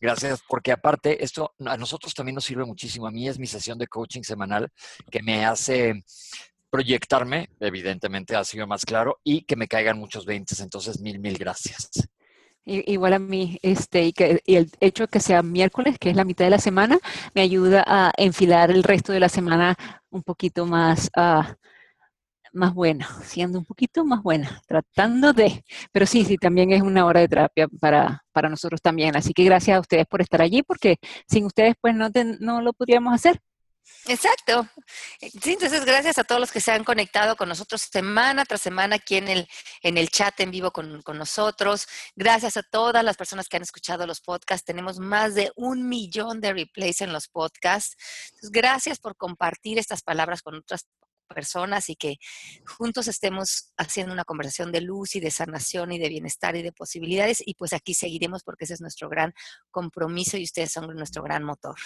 Gracias, 0.00 0.42
porque 0.48 0.72
aparte 0.72 1.22
esto 1.22 1.54
a 1.64 1.76
nosotros 1.76 2.14
también 2.14 2.34
nos 2.34 2.44
sirve 2.44 2.64
muchísimo. 2.64 3.06
A 3.06 3.10
mí 3.10 3.28
es 3.28 3.38
mi 3.38 3.46
sesión 3.46 3.78
de 3.78 3.86
coaching 3.86 4.22
semanal 4.22 4.70
que 5.10 5.22
me 5.22 5.44
hace 5.44 6.02
proyectarme, 6.70 7.50
evidentemente 7.60 8.34
ha 8.34 8.44
sido 8.44 8.66
más 8.66 8.86
claro, 8.86 9.20
y 9.22 9.42
que 9.42 9.56
me 9.56 9.68
caigan 9.68 9.98
muchos 9.98 10.24
20. 10.24 10.54
Entonces, 10.62 11.00
mil, 11.00 11.18
mil 11.18 11.36
gracias. 11.36 11.90
Igual 12.64 13.12
a 13.12 13.18
mí, 13.18 13.58
este, 13.60 14.04
y, 14.04 14.12
que, 14.12 14.40
y 14.46 14.54
el 14.54 14.70
hecho 14.80 15.02
de 15.04 15.08
que 15.08 15.18
sea 15.18 15.42
miércoles, 15.42 15.98
que 15.98 16.10
es 16.10 16.16
la 16.16 16.24
mitad 16.24 16.44
de 16.44 16.50
la 16.50 16.58
semana, 16.58 16.98
me 17.34 17.42
ayuda 17.42 17.84
a 17.86 18.12
enfilar 18.16 18.70
el 18.70 18.84
resto 18.84 19.12
de 19.12 19.18
la 19.18 19.28
semana 19.28 19.76
un 20.10 20.22
poquito 20.22 20.64
más, 20.64 21.10
uh, 21.16 21.42
más 22.52 22.74
buena, 22.74 23.08
siendo 23.24 23.58
un 23.58 23.64
poquito 23.64 24.04
más 24.04 24.22
buena, 24.22 24.62
tratando 24.66 25.32
de, 25.32 25.64
pero 25.92 26.06
sí, 26.06 26.24
sí, 26.24 26.36
también 26.36 26.72
es 26.72 26.82
una 26.82 27.06
hora 27.06 27.20
de 27.20 27.28
terapia 27.28 27.68
para, 27.80 28.24
para 28.32 28.48
nosotros 28.48 28.80
también. 28.80 29.16
Así 29.16 29.32
que 29.32 29.44
gracias 29.44 29.76
a 29.76 29.80
ustedes 29.80 30.06
por 30.06 30.22
estar 30.22 30.42
allí, 30.42 30.62
porque 30.62 30.96
sin 31.28 31.44
ustedes 31.46 31.74
pues 31.80 31.94
no, 31.94 32.08
no 32.40 32.62
lo 32.62 32.72
podríamos 32.72 33.14
hacer. 33.14 33.40
Exacto. 34.06 34.68
Sí, 35.20 35.52
entonces 35.52 35.84
gracias 35.84 36.18
a 36.18 36.24
todos 36.24 36.40
los 36.40 36.50
que 36.50 36.60
se 36.60 36.72
han 36.72 36.84
conectado 36.84 37.36
con 37.36 37.48
nosotros 37.48 37.82
semana 37.82 38.44
tras 38.44 38.60
semana 38.60 38.96
aquí 38.96 39.16
en 39.16 39.28
el, 39.28 39.48
en 39.82 39.96
el 39.96 40.08
chat 40.08 40.38
en 40.40 40.50
vivo 40.50 40.72
con, 40.72 41.02
con, 41.02 41.18
nosotros. 41.18 41.86
Gracias 42.16 42.56
a 42.56 42.62
todas 42.62 43.04
las 43.04 43.16
personas 43.16 43.48
que 43.48 43.56
han 43.56 43.62
escuchado 43.62 44.06
los 44.06 44.20
podcasts. 44.20 44.64
Tenemos 44.64 44.98
más 44.98 45.34
de 45.34 45.52
un 45.56 45.88
millón 45.88 46.40
de 46.40 46.52
replays 46.52 47.00
en 47.00 47.12
los 47.12 47.28
podcasts. 47.28 47.96
Entonces, 48.26 48.50
gracias 48.50 48.98
por 48.98 49.16
compartir 49.16 49.78
estas 49.78 50.02
palabras 50.02 50.42
con 50.42 50.56
otras 50.56 50.88
personas 51.32 51.88
y 51.90 51.96
que 51.96 52.18
juntos 52.66 53.08
estemos 53.08 53.72
haciendo 53.76 54.12
una 54.12 54.24
conversación 54.24 54.72
de 54.72 54.80
luz 54.80 55.16
y 55.16 55.20
de 55.20 55.30
sanación 55.30 55.92
y 55.92 55.98
de 55.98 56.08
bienestar 56.08 56.56
y 56.56 56.62
de 56.62 56.72
posibilidades. 56.72 57.42
Y 57.44 57.54
pues 57.54 57.72
aquí 57.72 57.94
seguiremos 57.94 58.42
porque 58.42 58.64
ese 58.64 58.74
es 58.74 58.80
nuestro 58.80 59.08
gran 59.08 59.34
compromiso 59.70 60.36
y 60.36 60.44
ustedes 60.44 60.72
son 60.72 60.94
nuestro 60.94 61.22
gran 61.22 61.44
motor. 61.44 61.76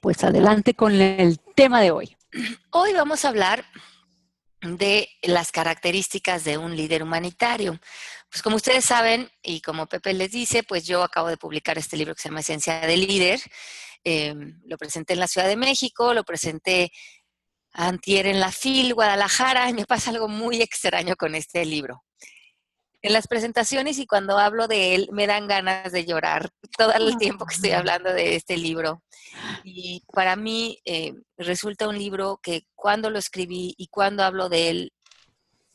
Pues 0.00 0.24
adelante 0.24 0.74
con 0.74 1.00
el 1.00 1.38
tema 1.54 1.80
de 1.80 1.92
hoy. 1.92 2.16
Hoy 2.70 2.92
vamos 2.92 3.24
a 3.24 3.28
hablar 3.28 3.64
de 4.62 5.08
las 5.22 5.52
características 5.52 6.44
de 6.44 6.56
un 6.58 6.76
líder 6.76 7.02
humanitario. 7.02 7.78
Pues 8.30 8.42
como 8.42 8.56
ustedes 8.56 8.84
saben 8.84 9.30
y 9.42 9.60
como 9.60 9.86
Pepe 9.86 10.14
les 10.14 10.30
dice, 10.30 10.62
pues 10.62 10.86
yo 10.86 11.02
acabo 11.02 11.28
de 11.28 11.36
publicar 11.36 11.78
este 11.78 11.96
libro 11.96 12.14
que 12.14 12.22
se 12.22 12.28
llama 12.28 12.40
Esencia 12.40 12.80
del 12.80 13.06
Líder 13.06 13.40
Em, 14.04 14.60
lo 14.64 14.76
presenté 14.78 15.12
en 15.12 15.20
la 15.20 15.28
Ciudad 15.28 15.46
de 15.46 15.56
México, 15.56 16.12
lo 16.14 16.24
presenté 16.24 16.90
antier 17.72 18.26
en 18.26 18.40
la 18.40 18.50
FIL, 18.50 18.94
Guadalajara, 18.94 19.70
y 19.70 19.74
me 19.74 19.86
pasa 19.86 20.10
algo 20.10 20.28
muy 20.28 20.60
extraño 20.60 21.16
con 21.16 21.34
este 21.34 21.64
libro. 21.64 22.02
En 23.00 23.12
las 23.12 23.26
presentaciones 23.26 23.98
y 23.98 24.06
cuando 24.06 24.38
hablo 24.38 24.68
de 24.68 24.94
él, 24.94 25.08
me 25.12 25.26
dan 25.26 25.48
ganas 25.48 25.90
de 25.90 26.04
llorar 26.04 26.50
todo 26.76 26.92
el 26.92 27.16
tiempo 27.16 27.46
que 27.46 27.54
estoy 27.56 27.70
hablando 27.72 28.12
de 28.12 28.36
este 28.36 28.56
libro. 28.56 29.02
Y 29.64 30.04
para 30.12 30.36
mí 30.36 30.78
eh, 30.84 31.12
resulta 31.36 31.88
un 31.88 31.98
libro 31.98 32.38
que 32.40 32.62
cuando 32.76 33.10
lo 33.10 33.18
escribí 33.18 33.74
y 33.76 33.88
cuando 33.88 34.22
hablo 34.22 34.48
de 34.48 34.68
él, 34.68 34.92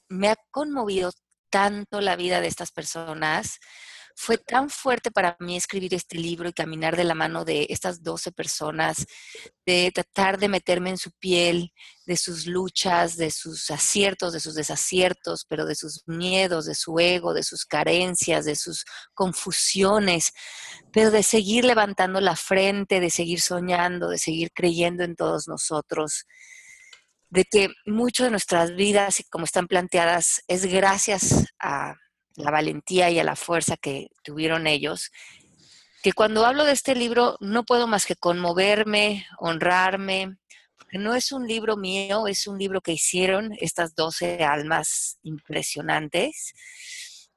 me 0.08 0.30
ha 0.30 0.38
conmovido 0.52 1.12
tanto 1.50 2.00
la 2.00 2.16
vida 2.16 2.40
de 2.40 2.48
estas 2.48 2.72
personas, 2.72 3.60
fue 4.20 4.40
tan 4.40 4.72
fuerte 4.72 5.12
para 5.12 5.38
mí 5.40 5.56
escribir 5.56 5.94
este 5.94 6.18
libro 6.18 6.50
y 6.50 6.54
caminar 6.54 6.98
de 6.98 7.04
la 7.04 7.14
mano 7.14 7.46
de 7.46 7.68
estas 7.70 8.02
12 8.02 8.32
personas, 8.32 9.06
de 9.64 9.92
tratar 9.94 10.40
de 10.40 10.50
meterme 10.50 10.90
en 10.90 10.98
su 10.98 11.12
piel, 11.12 11.72
de 12.08 12.18
sus 12.18 12.48
luchas, 12.48 13.16
de 13.16 13.30
sus 13.30 13.70
aciertos, 13.70 14.34
de 14.34 14.40
sus 14.40 14.56
desaciertos, 14.56 15.46
pero 15.48 15.68
de 15.68 15.76
sus 15.76 16.02
miedos, 16.08 16.66
de 16.66 16.74
su 16.74 17.00
ego, 17.00 17.36
de 17.36 17.44
sus 17.44 17.64
carencias, 17.66 18.46
de 18.46 18.56
sus 18.56 18.86
confusiones, 19.14 20.34
pero 20.92 21.12
de 21.12 21.22
seguir 21.22 21.64
levantando 21.64 22.20
la 22.20 22.36
frente, 22.36 23.00
de 23.00 23.12
seguir 23.12 23.40
soñando, 23.40 24.10
de 24.10 24.18
seguir 24.18 24.50
creyendo 24.52 25.04
en 25.04 25.16
todos 25.16 25.48
nosotros 25.48 26.26
de 27.30 27.44
que 27.44 27.68
mucho 27.86 28.24
de 28.24 28.32
nuestras 28.32 28.74
vidas, 28.74 29.22
como 29.30 29.44
están 29.44 29.68
planteadas, 29.68 30.42
es 30.48 30.66
gracias 30.66 31.46
a 31.60 31.94
la 32.38 32.52
valentía 32.52 33.10
y 33.10 33.20
a 33.20 33.24
la 33.24 33.36
fuerza 33.36 33.76
que 33.76 34.10
tuvieron 34.24 34.68
ellos, 34.68 35.12
que 36.02 36.14
cuando 36.14 36.46
hablo 36.46 36.64
de 36.64 36.72
este 36.72 36.96
libro 36.96 37.36
no 37.42 37.66
puedo 37.66 37.88
más 37.88 38.06
que 38.06 38.16
conmoverme, 38.16 39.26
honrarme, 39.40 40.38
porque 40.78 41.00
no 41.00 41.16
es 41.16 41.32
un 41.32 41.48
libro 41.48 41.76
mío, 41.76 42.28
es 42.28 42.48
un 42.48 42.58
libro 42.58 42.80
que 42.82 42.94
hicieron 42.94 43.52
estas 43.60 43.96
12 43.96 44.44
almas 44.44 45.18
impresionantes 45.24 46.54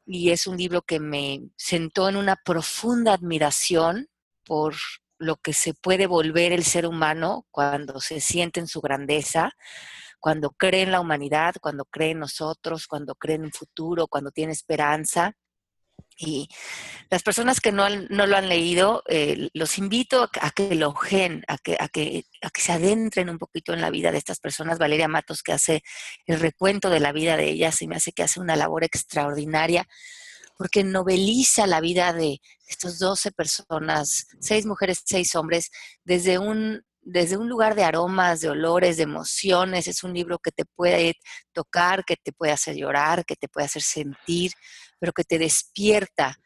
y 0.06 0.30
es 0.30 0.46
un 0.46 0.56
libro 0.56 0.82
que 0.82 1.00
me 1.00 1.40
sentó 1.56 2.08
en 2.08 2.16
una 2.16 2.36
profunda 2.36 3.14
admiración 3.14 4.08
por 4.44 4.74
lo 5.18 5.36
que 5.36 5.52
se 5.52 5.74
puede 5.74 6.06
volver 6.06 6.52
el 6.52 6.64
ser 6.64 6.86
humano 6.86 7.46
cuando 7.50 8.00
se 8.00 8.20
siente 8.20 8.60
en 8.60 8.66
su 8.66 8.80
grandeza, 8.80 9.52
cuando 10.20 10.50
cree 10.50 10.82
en 10.82 10.92
la 10.92 11.00
humanidad, 11.00 11.54
cuando 11.60 11.84
cree 11.86 12.10
en 12.10 12.20
nosotros, 12.20 12.86
cuando 12.86 13.14
cree 13.14 13.36
en 13.36 13.44
un 13.44 13.52
futuro, 13.52 14.06
cuando 14.06 14.30
tiene 14.30 14.52
esperanza. 14.52 15.34
Y 16.16 16.48
las 17.08 17.22
personas 17.22 17.60
que 17.60 17.72
no, 17.72 17.88
lo 17.88 18.36
han 18.36 18.48
leído, 18.48 19.02
eh, 19.08 19.48
los 19.54 19.78
invito 19.78 20.28
a, 20.40 20.50
que 20.50 20.74
lo 20.74 20.90
a 20.90 21.58
que, 21.58 21.76
a, 21.78 21.88
que, 21.88 22.24
a 22.42 22.50
que 22.50 22.60
se 22.60 22.72
adentren 22.72 23.30
un 23.30 23.38
poquito 23.38 23.72
en 23.72 23.80
la 23.80 23.90
vida 23.90 24.12
de 24.12 24.18
estas 24.18 24.38
personas. 24.38 24.78
Valeria 24.78 25.08
Matos, 25.08 25.42
que 25.42 25.52
hace 25.52 25.82
el 26.26 26.38
recuento 26.38 26.90
de 26.90 27.00
la 27.00 27.12
vida 27.12 27.36
de 27.36 27.48
ellas, 27.48 27.80
y 27.80 27.88
me 27.88 27.96
hace 27.96 28.12
que 28.12 28.22
hace 28.22 28.40
una 28.40 28.56
labor 28.56 28.84
extraordinaria, 28.84 29.88
porque 30.58 30.84
noveliza 30.84 31.66
la 31.66 31.80
vida 31.80 32.12
de 32.12 32.42
estas 32.68 32.98
12 32.98 33.32
personas, 33.32 34.26
seis 34.40 34.66
mujeres, 34.66 35.00
seis 35.06 35.34
hombres, 35.34 35.70
desde 36.04 36.38
un 36.38 36.84
desde 37.02 37.36
un 37.36 37.48
lugar 37.48 37.74
de 37.74 37.84
aromas, 37.84 38.40
de 38.40 38.50
olores, 38.50 38.96
de 38.96 39.04
emociones. 39.04 39.88
Es 39.88 40.04
un 40.04 40.14
libro 40.14 40.38
que 40.38 40.52
te 40.52 40.64
puede 40.64 41.14
tocar, 41.52 42.04
que 42.04 42.16
te 42.16 42.32
puede 42.32 42.52
hacer 42.52 42.76
llorar, 42.76 43.24
que 43.24 43.36
te 43.36 43.48
puede 43.48 43.66
hacer 43.66 43.82
sentir, 43.82 44.52
pero 44.98 45.12
que 45.12 45.24
te 45.24 45.38
despierta 45.38 46.36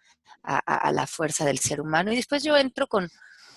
a, 0.43 0.93
la 0.93 1.07
fuerza 1.07 1.45
del 1.45 1.59
ser 1.59 1.81
humano. 1.81 2.13
Y 2.13 2.17
después 2.17 2.43
yo 2.43 2.57
entro 2.57 2.87
con, 2.87 3.09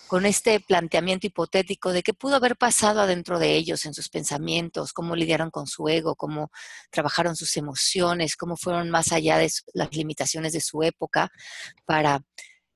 con 0.08 0.26
este 0.26 0.60
planteamiento 0.62 1.28
hipotético 1.28 1.92
de 1.92 2.02
qué 2.02 2.14
pudo 2.14 2.38
haber 2.38 2.56
pasado 2.56 3.02
adentro 3.02 3.40
de 3.40 3.56
ellos 3.56 3.86
en 3.86 3.94
sus 3.94 4.10
pensamientos, 4.10 4.94
cómo 4.94 5.16
lidiaron 5.16 5.52
con 5.52 5.68
su 5.68 5.88
ego, 5.90 6.16
cómo 6.16 6.50
trabajaron 6.90 7.36
sus 7.36 7.58
emociones, 7.58 8.38
cómo 8.38 8.56
fueron 8.56 8.90
más 8.90 9.12
allá 9.12 9.38
de 9.38 9.52
las 9.74 9.94
limitaciones 9.94 10.54
de 10.54 10.62
su 10.62 10.82
época 10.82 11.30
para 11.86 12.22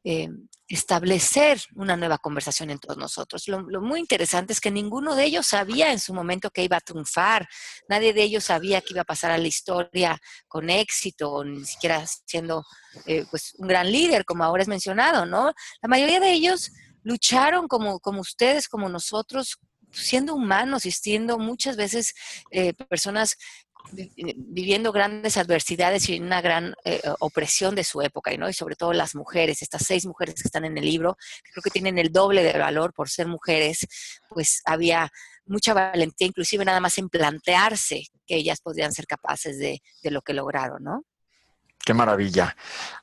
eh, 0.04 0.30
establecer 0.68 1.60
una 1.76 1.98
nueva 1.98 2.18
conversación 2.18 2.70
en 2.70 2.80
todos 2.80 2.98
nosotros. 2.98 3.48
Lo, 3.48 3.82
muy 3.82 4.00
interesante 4.00 4.54
es 4.54 4.62
que 4.62 4.72
ninguno 4.72 5.16
de 5.16 5.26
ellos 5.26 5.48
sabía 5.48 5.92
en 5.92 6.00
su 6.00 6.14
momento 6.14 6.50
que 6.50 6.64
iba 6.64 6.78
a 6.78 6.82
triunfar, 6.82 7.48
nadie 7.90 8.14
de 8.14 8.24
ellos 8.24 8.46
sabía 8.46 8.80
que 8.82 8.94
iba 8.94 9.02
a 9.02 9.06
pasar 9.06 9.32
a 9.32 9.38
la 9.38 9.48
historia 9.48 10.18
con 10.48 10.70
éxito, 10.70 11.32
o 11.32 11.44
ni 11.44 11.66
siquiera 11.66 12.06
siendo 12.26 12.64
eh, 13.06 13.26
pues, 13.30 13.54
un 13.58 13.68
gran 13.68 13.92
líder, 13.92 14.24
como 14.24 14.44
ahora 14.44 14.64
es 14.64 14.70
mencionado, 14.70 15.26
¿no? 15.26 15.54
La 15.82 15.90
mayoría 15.90 16.20
de 16.20 16.32
ellos 16.32 16.72
lucharon 17.04 17.68
como, 17.68 18.00
como 18.00 18.22
ustedes, 18.22 18.70
como 18.70 18.88
nosotros, 18.88 19.60
siendo 19.92 20.36
humanos 20.36 20.86
y 20.86 20.92
siendo 20.92 21.38
muchas 21.38 21.76
veces 21.76 22.14
eh, 22.52 22.74
personas 22.74 23.36
viviendo 23.92 24.92
grandes 24.92 25.38
adversidades 25.38 26.08
y 26.10 26.20
una 26.20 26.42
gran 26.42 26.76
eh, 26.86 27.02
opresión 27.20 27.76
de 27.76 27.84
su 27.84 28.02
época, 28.02 28.36
¿no? 28.38 28.50
Y 28.50 28.54
sobre 28.54 28.76
todo 28.76 28.94
las 28.94 29.16
mujeres, 29.16 29.62
estas 29.62 29.86
seis 29.86 30.06
mujeres 30.06 30.36
que 30.36 30.48
están 30.48 30.66
en 30.66 30.78
el 30.78 30.86
libro, 30.86 31.18
que 31.44 31.52
creo 31.52 31.64
que 31.64 31.70
tienen 31.70 31.98
el 31.98 32.12
doble 32.12 32.44
de 32.44 32.58
valor 32.58 32.94
por 32.94 33.10
ser 33.10 33.28
mujeres, 33.28 33.88
pues 34.30 34.62
había 34.66 35.12
mucha 35.46 35.74
valentía, 35.74 36.28
inclusive 36.28 36.64
nada 36.64 36.80
más 36.80 36.98
en 36.98 37.10
plantearse 37.10 38.08
que 38.26 38.36
ellas 38.36 38.62
podrían 38.62 38.94
ser 38.94 39.06
capaces 39.06 39.58
de, 39.60 39.82
de 40.02 40.12
lo 40.12 40.22
que 40.22 40.34
lograron, 40.34 40.84
¿no? 40.84 41.04
Qué 41.84 41.94
maravilla. 41.94 42.56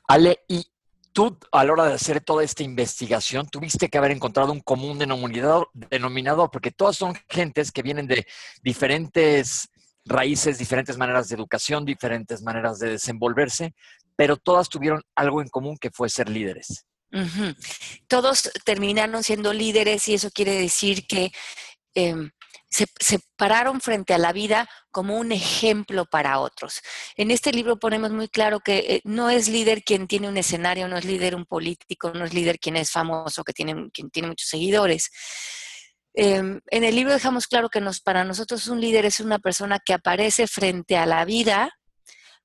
Ale, 0.07 0.39
y 0.47 0.65
tú 1.11 1.37
a 1.51 1.63
la 1.63 1.73
hora 1.73 1.85
de 1.85 1.93
hacer 1.93 2.21
toda 2.21 2.43
esta 2.43 2.63
investigación 2.63 3.47
tuviste 3.47 3.89
que 3.89 3.97
haber 3.97 4.11
encontrado 4.11 4.51
un 4.51 4.61
común 4.61 4.97
denominador, 4.97 5.69
denominador, 5.73 6.49
porque 6.49 6.71
todas 6.71 6.95
son 6.95 7.13
gentes 7.27 7.71
que 7.71 7.81
vienen 7.81 8.07
de 8.07 8.25
diferentes 8.63 9.69
raíces, 10.09 10.57
diferentes 10.57 10.97
maneras 10.97 11.29
de 11.29 11.35
educación, 11.35 11.85
diferentes 11.85 12.41
maneras 12.41 12.79
de 12.79 12.91
desenvolverse, 12.91 13.73
pero 14.15 14.35
todas 14.35 14.67
tuvieron 14.67 15.01
algo 15.15 15.41
en 15.41 15.47
común 15.47 15.77
que 15.77 15.91
fue 15.91 16.09
ser 16.09 16.29
líderes. 16.29 16.85
Todos 18.07 18.51
terminaron 18.65 19.23
siendo 19.23 19.53
líderes 19.53 20.07
y 20.07 20.15
eso 20.15 20.29
quiere 20.29 20.51
decir 20.59 21.07
que 21.07 21.31
em, 21.95 22.29
se, 22.69 22.85
pararon 23.35 23.81
frente 23.81 24.13
a 24.13 24.19
la 24.19 24.31
vida 24.31 24.69
como 24.91 25.17
un 25.17 25.31
ejemplo 25.31 26.05
para 26.05 26.39
otros. 26.39 26.81
En 27.15 27.31
este 27.31 27.51
libro 27.51 27.79
ponemos 27.79 28.11
muy 28.11 28.27
claro 28.27 28.59
que 28.59 28.77
eh, 28.77 29.01
no 29.05 29.29
es 29.29 29.47
líder 29.47 29.83
quien 29.83 30.07
tiene 30.07 30.27
un 30.27 30.37
escenario, 30.37 30.87
no 30.87 30.97
es 30.97 31.05
líder 31.05 31.35
un 31.35 31.45
político, 31.45 32.11
no 32.13 32.25
es 32.25 32.33
líder 32.33 32.59
quien 32.59 32.75
es 32.75 32.91
famoso, 32.91 33.43
que 33.43 33.53
quien 33.53 33.91
tiene 34.11 34.27
muchos 34.27 34.49
seguidores 34.49 35.09
Em, 36.13 36.59
en 36.67 36.83
el 36.83 36.95
libro 36.95 37.13
dejamos 37.13 37.47
claro 37.47 37.69
que 37.69 37.81
nos, 37.81 38.01
para 38.01 38.23
nosotros 38.23 38.67
un 38.67 38.81
líder 38.81 39.05
es 39.05 39.19
una 39.19 39.39
persona 39.39 39.79
que 39.83 39.93
aparece 39.93 40.47
frente 40.47 40.97
a 40.97 41.05
la 41.05 41.23
vida 41.25 41.71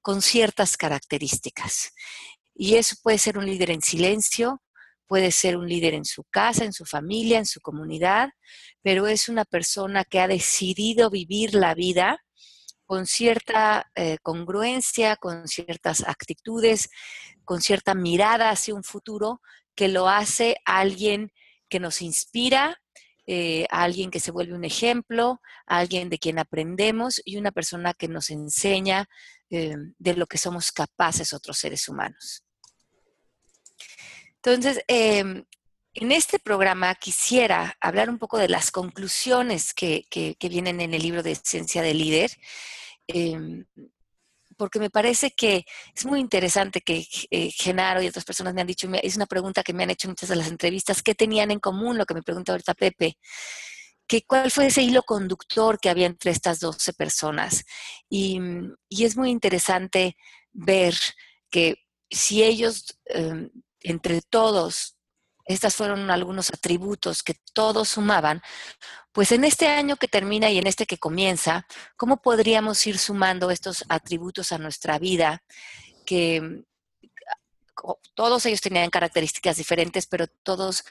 con 0.03 0.23
ciertas 0.23 0.77
características. 0.77 1.93
Y 2.55 2.77
eso 2.77 2.97
puede 3.03 3.19
ser 3.19 3.39
un 3.39 3.47
líder 3.47 3.71
en 3.71 3.83
silencio, 3.83 4.63
puede 5.07 5.33
ser 5.33 5.57
un 5.57 5.69
líder 5.69 5.95
en 5.95 6.05
su 6.05 6.25
casa, 6.25 6.65
en 6.65 6.73
su 6.73 6.85
familia, 6.85 7.39
en 7.39 7.47
su 7.47 7.61
comunidad, 7.61 8.31
pero 8.83 9.07
es 9.07 9.29
una 9.29 9.45
persona 9.45 10.05
que 10.05 10.21
ha 10.21 10.29
decidido 10.29 11.11
vivir 11.11 11.55
la 11.55 11.75
vida 11.75 12.19
con 12.87 13.07
cierta 13.07 13.91
eh, 13.95 14.19
congruencia, 14.23 15.17
con 15.17 15.49
ciertas 15.49 16.07
actitudes, 16.07 16.91
con 17.45 17.61
cierta 17.63 17.95
mirada 17.95 18.51
hacia 18.51 18.75
un 18.75 18.85
futuro 18.85 19.41
que 19.75 19.89
lo 19.89 20.09
hace 20.09 20.57
alguien 20.65 21.33
que 21.69 21.81
nos 21.81 22.03
inspira, 22.03 22.81
eh, 23.27 23.67
a 23.71 23.83
alguien 23.83 24.11
que 24.11 24.21
se 24.21 24.31
vuelve 24.31 24.55
un 24.55 24.65
ejemplo, 24.65 25.41
a 25.67 25.79
alguien 25.79 26.11
de 26.11 26.19
quien 26.19 26.39
aprendemos 26.39 27.23
y 27.25 27.37
una 27.37 27.53
persona 27.53 27.95
que 27.95 28.09
nos 28.09 28.31
enseña 28.31 29.09
eh, 29.51 29.77
de 29.99 30.15
lo 30.15 30.27
que 30.27 30.39
somos 30.39 30.73
capaces 30.73 31.33
otros 31.33 31.59
seres 31.59 31.89
humanos. 31.89 32.45
Entonces, 34.37 34.85
em, 34.89 35.45
en 35.95 36.13
este 36.13 36.39
programa 36.39 36.95
quisiera 36.97 37.77
hablar 37.81 38.11
un 38.11 38.19
poco 38.19 38.37
de 38.37 38.49
las 38.49 38.71
conclusiones 38.71 39.73
que, 39.73 40.07
vienen 40.41 40.81
en 40.81 40.93
el 40.93 41.03
libro 41.03 41.23
de 41.23 41.33
Esencia 41.33 41.83
del 41.83 41.99
Líder. 41.99 42.31
Em, 43.07 43.65
porque 44.55 44.79
me 44.79 44.91
parece 44.91 45.33
que 45.33 45.65
es 45.95 46.07
muy 46.07 46.21
interesante 46.21 46.81
que 46.81 47.07
eh, 47.31 47.51
Genaro 47.51 48.03
y 48.03 48.09
otras 48.09 48.25
personas 48.25 48.55
me 48.55 48.61
han 48.61 48.67
dicho, 48.67 48.89
es 49.03 49.17
una 49.17 49.27
pregunta 49.27 49.63
que 49.63 49.73
me 49.73 49.83
han 49.83 49.91
hecho 49.91 50.09
muchas 50.09 50.29
de 50.29 50.37
las 50.37 50.49
entrevistas, 50.49 51.03
¿qué 51.03 51.15
tenían 51.15 51.51
en 51.51 51.61
común? 51.61 51.99
Lo 51.99 52.07
que 52.07 52.15
me 52.15 52.23
pregunta 52.23 52.53
ahorita 52.53 52.75
Pepe. 52.75 53.19
Que, 54.07 54.23
¿Cuál 54.23 54.51
fue 54.51 54.67
ese 54.67 54.83
hilo 54.83 55.03
conductor 55.03 55.79
que 55.81 55.89
había 55.89 56.07
entre 56.07 56.31
estas 56.31 56.61
12 56.61 56.93
personas? 56.93 57.65
Y, 58.09 58.41
es 58.91 59.17
muy 59.17 59.31
interesante 59.31 60.17
ver 60.53 60.95
que 61.51 61.77
si 62.11 62.43
ellos, 62.43 62.99
em, 63.07 63.51
entre 63.81 64.21
todos, 64.23 64.97
estas 65.45 65.75
fueron 65.77 66.11
algunos 66.11 66.51
atributos 66.51 67.23
que 67.23 67.37
todos 67.53 67.89
sumaban, 67.89 68.43
pues 69.13 69.33
en 69.33 69.45
este 69.45 69.69
año 69.69 69.97
que 69.97 70.09
termina 70.09 70.51
y 70.51 70.59
en 70.59 70.67
este 70.67 70.87
que 70.87 70.99
comienza, 70.99 71.67
¿cómo 71.97 72.23
podríamos 72.23 72.87
ir 72.87 72.99
sumando 72.99 73.51
estos 73.51 73.85
atributos 73.89 74.53
a 74.53 74.59
nuestra 74.59 74.99
vida 74.99 75.43
que 76.07 76.65
todos 78.15 78.47
ellos 78.47 78.61
tenían 78.61 78.91
características 78.91 79.57
diferentes, 79.57 80.07
pero 80.07 80.27
todos 80.27 80.85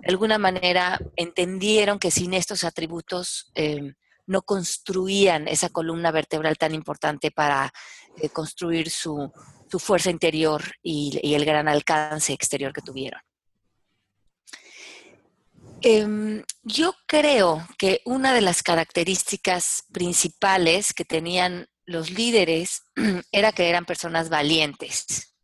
de 0.00 0.08
alguna 0.08 0.38
manera 0.38 0.98
entendieron 1.16 1.98
que 1.98 2.10
sin 2.10 2.32
estos 2.34 2.64
atributos 2.64 3.50
em, 3.54 3.94
no 4.26 4.42
construían 4.42 5.48
esa 5.48 5.70
columna 5.70 6.10
vertebral 6.10 6.56
tan 6.56 6.74
importante 6.74 7.30
para 7.30 7.72
eh, 8.16 8.28
construir 8.28 8.90
su, 8.90 9.32
fuerza 9.78 10.10
interior 10.10 10.62
y, 10.82 11.34
el 11.34 11.44
gran 11.44 11.68
alcance 11.68 12.32
exterior 12.32 12.72
que 12.72 12.80
tuvieron. 12.80 13.20
Em, 15.82 16.42
yo 16.62 16.94
creo 17.06 17.66
que 17.78 18.02
una 18.04 18.34
de 18.34 18.40
las 18.40 18.62
características 18.62 19.84
principales 19.92 20.92
que 20.92 21.04
tenían 21.04 21.68
los 21.86 22.10
líderes 22.10 22.82
era 23.32 23.52
que 23.52 23.68
eran 23.68 23.84
personas 23.84 24.28
valientes. 24.28 25.34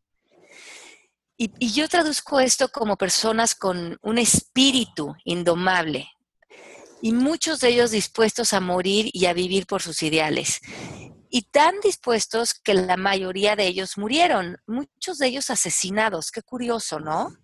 Y, 1.36 1.50
y, 1.58 1.72
yo 1.72 1.88
traduzco 1.88 2.38
esto 2.38 2.68
como 2.68 2.96
personas 2.96 3.56
con 3.56 3.98
un 4.02 4.18
espíritu 4.18 5.14
indomable 5.24 6.08
y 7.02 7.12
muchos 7.12 7.60
de 7.60 7.68
ellos 7.68 7.90
dispuestos 7.90 8.52
a 8.52 8.60
morir 8.60 9.10
y 9.12 9.26
a 9.26 9.32
vivir 9.32 9.66
por 9.66 9.82
sus 9.82 10.02
ideales. 10.02 10.60
Y 11.28 11.42
tan 11.42 11.74
dispuestos 11.82 12.54
que 12.54 12.74
la 12.74 12.96
mayoría 12.96 13.56
de 13.56 13.66
ellos 13.66 13.98
murieron, 13.98 14.58
muchos 14.66 15.18
de 15.18 15.26
ellos 15.26 15.50
asesinados. 15.50 16.30
Qué 16.30 16.42
curioso, 16.42 17.00
¿no? 17.00 17.36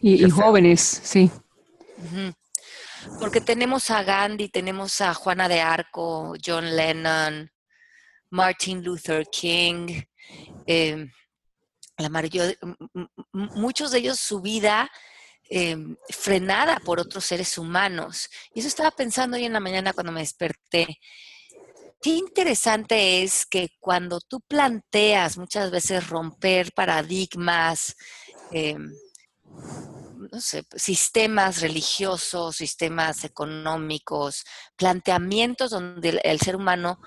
Y, 0.00 0.30
jóvenes, 0.30 1.00
sí. 1.02 1.30
Porque 3.20 3.40
tenemos 3.40 3.90
a 3.90 4.02
Gandhi, 4.02 4.48
tenemos 4.48 5.00
a 5.00 5.14
Juana 5.14 5.48
de 5.48 5.60
Arco, 5.60 6.34
John 6.44 6.74
Lennon, 6.74 7.50
Martin 8.30 8.82
Luther 8.82 9.26
King, 9.30 10.02
em, 10.66 11.10
la 11.98 12.10
muchos 13.32 13.92
de 13.92 13.98
ellos 13.98 14.18
su 14.18 14.40
vida 14.40 14.90
em, 15.50 15.94
frenada 16.08 16.80
por 16.80 16.98
otros 16.98 17.24
seres 17.24 17.58
humanos. 17.58 18.30
Y 18.54 18.60
eso 18.60 18.68
estaba 18.68 18.90
pensando 18.90 19.36
hoy 19.36 19.44
en 19.44 19.52
la 19.52 19.60
mañana 19.60 19.92
cuando 19.92 20.10
me 20.10 20.20
desperté. 20.20 20.98
Qué 22.00 22.10
interesante 22.10 23.22
es 23.22 23.46
que 23.46 23.68
cuando 23.78 24.20
tú 24.20 24.40
planteas 24.40 25.36
muchas 25.36 25.70
veces 25.70 26.08
romper 26.08 26.72
paradigmas, 26.72 27.94
em, 28.50 28.90
no 30.30 30.40
sé, 30.40 30.64
sistemas 30.76 31.60
religiosos, 31.60 32.56
sistemas 32.56 33.24
económicos, 33.24 34.44
planteamientos 34.76 35.70
donde 35.70 36.20
el, 36.22 36.40
ser 36.40 36.56
humano 36.56 37.00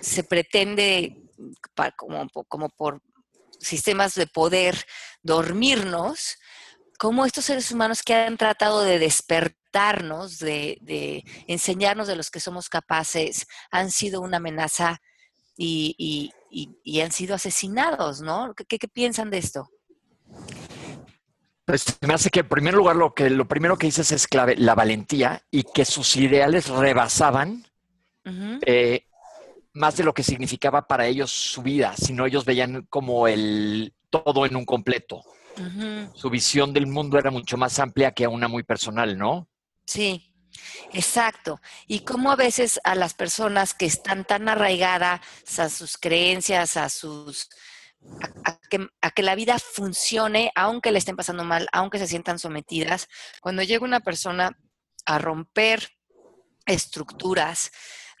se 0.00 0.24
pretende, 0.24 1.22
como, 1.96 2.68
por 2.70 3.02
sistemas 3.58 4.14
de 4.14 4.26
poder, 4.26 4.84
dormirnos, 5.22 6.38
como 6.98 7.26
estos 7.26 7.44
seres 7.44 7.70
humanos 7.70 8.02
que 8.02 8.14
han 8.14 8.36
tratado 8.36 8.82
de 8.82 8.98
despertarnos, 8.98 10.38
de, 10.38 11.24
enseñarnos 11.46 12.08
de 12.08 12.16
los 12.16 12.30
que 12.30 12.40
somos 12.40 12.68
capaces, 12.68 13.46
han 13.70 13.90
sido 13.90 14.20
una 14.20 14.38
amenaza 14.38 15.00
y, 15.56 16.32
han 17.02 17.12
sido 17.12 17.34
asesinados, 17.34 18.20
¿no? 18.20 18.54
¿Qué, 18.54 18.78
piensan 18.88 19.30
de 19.30 19.38
esto? 19.38 19.70
Pues 21.66 21.98
me 22.00 22.14
hace 22.14 22.30
que 22.30 22.40
en 22.40 22.48
primer 22.48 22.74
lugar 22.74 22.94
lo 22.94 23.12
que 23.12 23.28
lo 23.28 23.46
primero 23.48 23.76
que 23.76 23.88
dices 23.88 24.12
es 24.12 24.28
clave, 24.28 24.54
la 24.56 24.76
valentía 24.76 25.42
y 25.50 25.64
que 25.64 25.84
sus 25.84 26.16
ideales 26.16 26.68
rebasaban 26.68 27.66
más 29.72 29.96
de 29.96 30.04
lo 30.04 30.14
que 30.14 30.22
significaba 30.22 30.86
para 30.86 31.06
ellos 31.06 31.30
su 31.30 31.62
vida, 31.62 31.94
sino 31.96 32.24
ellos 32.24 32.44
veían 32.44 32.86
como 32.88 33.28
el 33.28 33.92
todo 34.10 34.46
en 34.46 34.56
un 34.56 34.64
completo. 34.64 35.22
Su 36.14 36.30
visión 36.30 36.72
del 36.72 36.86
mundo 36.86 37.18
era 37.18 37.30
mucho 37.30 37.56
más 37.56 37.78
amplia 37.78 38.12
que 38.12 38.26
una 38.28 38.46
muy 38.46 38.62
personal, 38.62 39.18
¿no? 39.18 39.48
Sí, 39.86 40.32
exacto. 40.92 41.60
Y 41.88 42.00
como 42.00 42.30
a 42.30 42.36
veces 42.36 42.78
a 42.84 42.94
las 42.94 43.14
personas 43.14 43.74
que 43.74 43.86
están 43.86 44.24
tan 44.24 44.48
arraigadas 44.48 45.20
a 45.58 45.68
sus 45.68 45.96
creencias, 45.96 46.76
a 46.76 46.88
sus 46.88 47.48
a, 48.44 48.58
que, 48.68 48.88
a, 49.00 49.22
la 49.22 49.34
vida 49.34 49.58
funcione, 49.58 50.50
aunque 50.54 50.92
le 50.92 50.98
estén 50.98 51.16
pasando 51.16 51.44
mal, 51.44 51.68
aunque 51.72 51.98
se 51.98 52.06
sientan 52.06 52.38
sometidas, 52.38 53.08
cuando 53.40 53.62
llega 53.62 53.84
una 53.84 54.00
persona 54.00 54.56
a 55.04 55.18
romper 55.18 55.88
estructuras, 56.66 57.70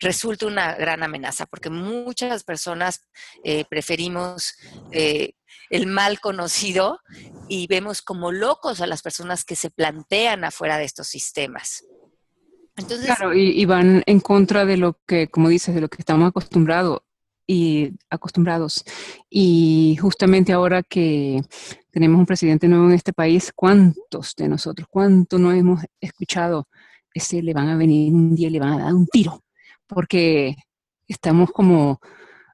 resulta 0.00 0.46
una 0.46 0.74
gran 0.74 1.02
amenaza, 1.02 1.46
porque 1.46 1.70
muchas 1.70 2.44
personas 2.44 3.08
eh, 3.44 3.64
preferimos 3.68 4.54
eh, 4.92 5.32
el 5.70 5.86
mal 5.86 6.20
conocido 6.20 7.00
y 7.48 7.66
vemos 7.66 8.02
como 8.02 8.30
locos 8.30 8.80
a 8.80 8.86
las 8.86 9.02
personas 9.02 9.44
que 9.44 9.56
se 9.56 9.70
plantean 9.70 10.44
afuera 10.44 10.78
de 10.78 10.84
estos 10.84 11.08
sistemas. 11.08 11.84
Entonces, 12.76 13.06
claro, 13.06 13.34
y, 13.34 13.64
van 13.64 14.02
en 14.04 14.20
contra 14.20 14.66
de 14.66 14.76
lo 14.76 15.00
que, 15.06 15.28
como 15.28 15.48
dices, 15.48 15.74
de 15.74 15.80
lo 15.80 15.88
que 15.88 15.96
estamos 15.98 16.28
acostumbrados 16.28 17.00
y 17.46 17.92
acostumbrados. 18.10 18.84
Y 19.30 19.96
justamente 20.00 20.52
ahora 20.52 20.82
que 20.82 21.40
tenemos 21.90 22.18
un 22.18 22.26
presidente 22.26 22.68
nuevo 22.68 22.86
en 22.86 22.92
este 22.92 23.12
país, 23.12 23.52
¿cuántos 23.54 24.34
de 24.36 24.48
nosotros, 24.48 24.88
cuánto 24.90 25.38
no 25.38 25.52
hemos 25.52 25.82
escuchado? 26.00 26.68
Ese 27.14 27.42
le 27.42 27.54
van 27.54 27.68
a 27.68 27.76
venir 27.76 28.12
un 28.12 28.34
día 28.34 28.50
le 28.50 28.60
van 28.60 28.74
a 28.74 28.84
dar 28.84 28.94
un 28.94 29.06
tiro 29.06 29.42
porque 29.86 30.56
estamos 31.06 31.50
como 31.52 32.00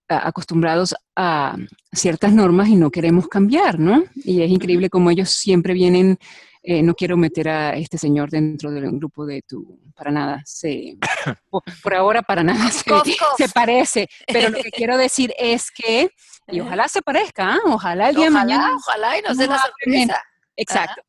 acostumbrados 0.08 0.94
a 1.16 1.56
ciertas 1.90 2.32
normas 2.32 2.68
y 2.68 2.76
no 2.76 2.90
queremos 2.90 3.28
cambiar, 3.28 3.78
¿no? 3.78 4.04
Y 4.14 4.42
es 4.42 4.50
increíble 4.50 4.90
como 4.90 5.10
ellos 5.10 5.30
siempre 5.30 5.72
vienen, 5.72 6.18
eh, 6.64 6.82
no 6.82 6.94
quiero 6.94 7.16
meter 7.16 7.48
a 7.48 7.76
este 7.76 7.98
señor 7.98 8.30
dentro 8.30 8.70
del 8.70 8.88
grupo 8.92 9.26
de 9.26 9.42
tu, 9.42 9.80
para 9.96 10.12
nada, 10.12 10.42
se, 10.44 10.96
por, 11.50 11.94
ahora 11.94 12.22
para 12.22 12.44
nada 12.44 12.70
se, 12.70 13.48
parece, 13.52 14.08
pero 14.26 14.48
lo 14.50 14.62
que 14.62 14.70
quiero 14.70 14.96
decir 14.96 15.34
es 15.38 15.70
que, 15.72 16.10
y 16.46 16.60
ojalá 16.60 16.86
se 16.86 17.02
parezca, 17.02 17.54
¿ah? 17.54 17.58
ojalá 17.66 18.10
el 18.10 18.16
día 18.16 18.26
de 18.26 18.30
mañana. 18.30 18.76
Ojalá 18.76 19.18
y 19.18 19.22
nos 19.22 19.36
dé 19.36 19.48
la 19.48 19.58
sorpresa. 19.58 20.22
Exacto. 20.56 21.02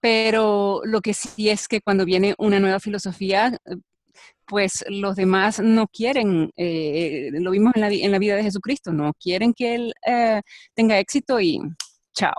Pero 0.00 0.80
lo 0.84 1.00
que 1.00 1.12
sí 1.12 1.50
es 1.50 1.68
que 1.68 1.80
cuando 1.80 2.04
viene 2.04 2.34
una 2.38 2.60
nueva 2.60 2.80
filosofía, 2.80 3.58
pues 4.46 4.84
los 4.88 5.16
demás 5.16 5.60
no 5.60 5.86
quieren, 5.88 6.50
eh, 6.56 7.30
lo 7.32 7.50
vimos 7.50 7.74
en 7.74 7.80
la, 7.82 7.88
en 7.88 8.10
la, 8.10 8.18
vida 8.18 8.36
de 8.36 8.42
Jesucristo, 8.42 8.92
no 8.92 9.12
quieren 9.14 9.54
que 9.54 9.74
Él 9.74 9.94
eh, 10.06 10.40
tenga 10.74 10.98
éxito 10.98 11.40
y 11.40 11.60
chao. 12.12 12.34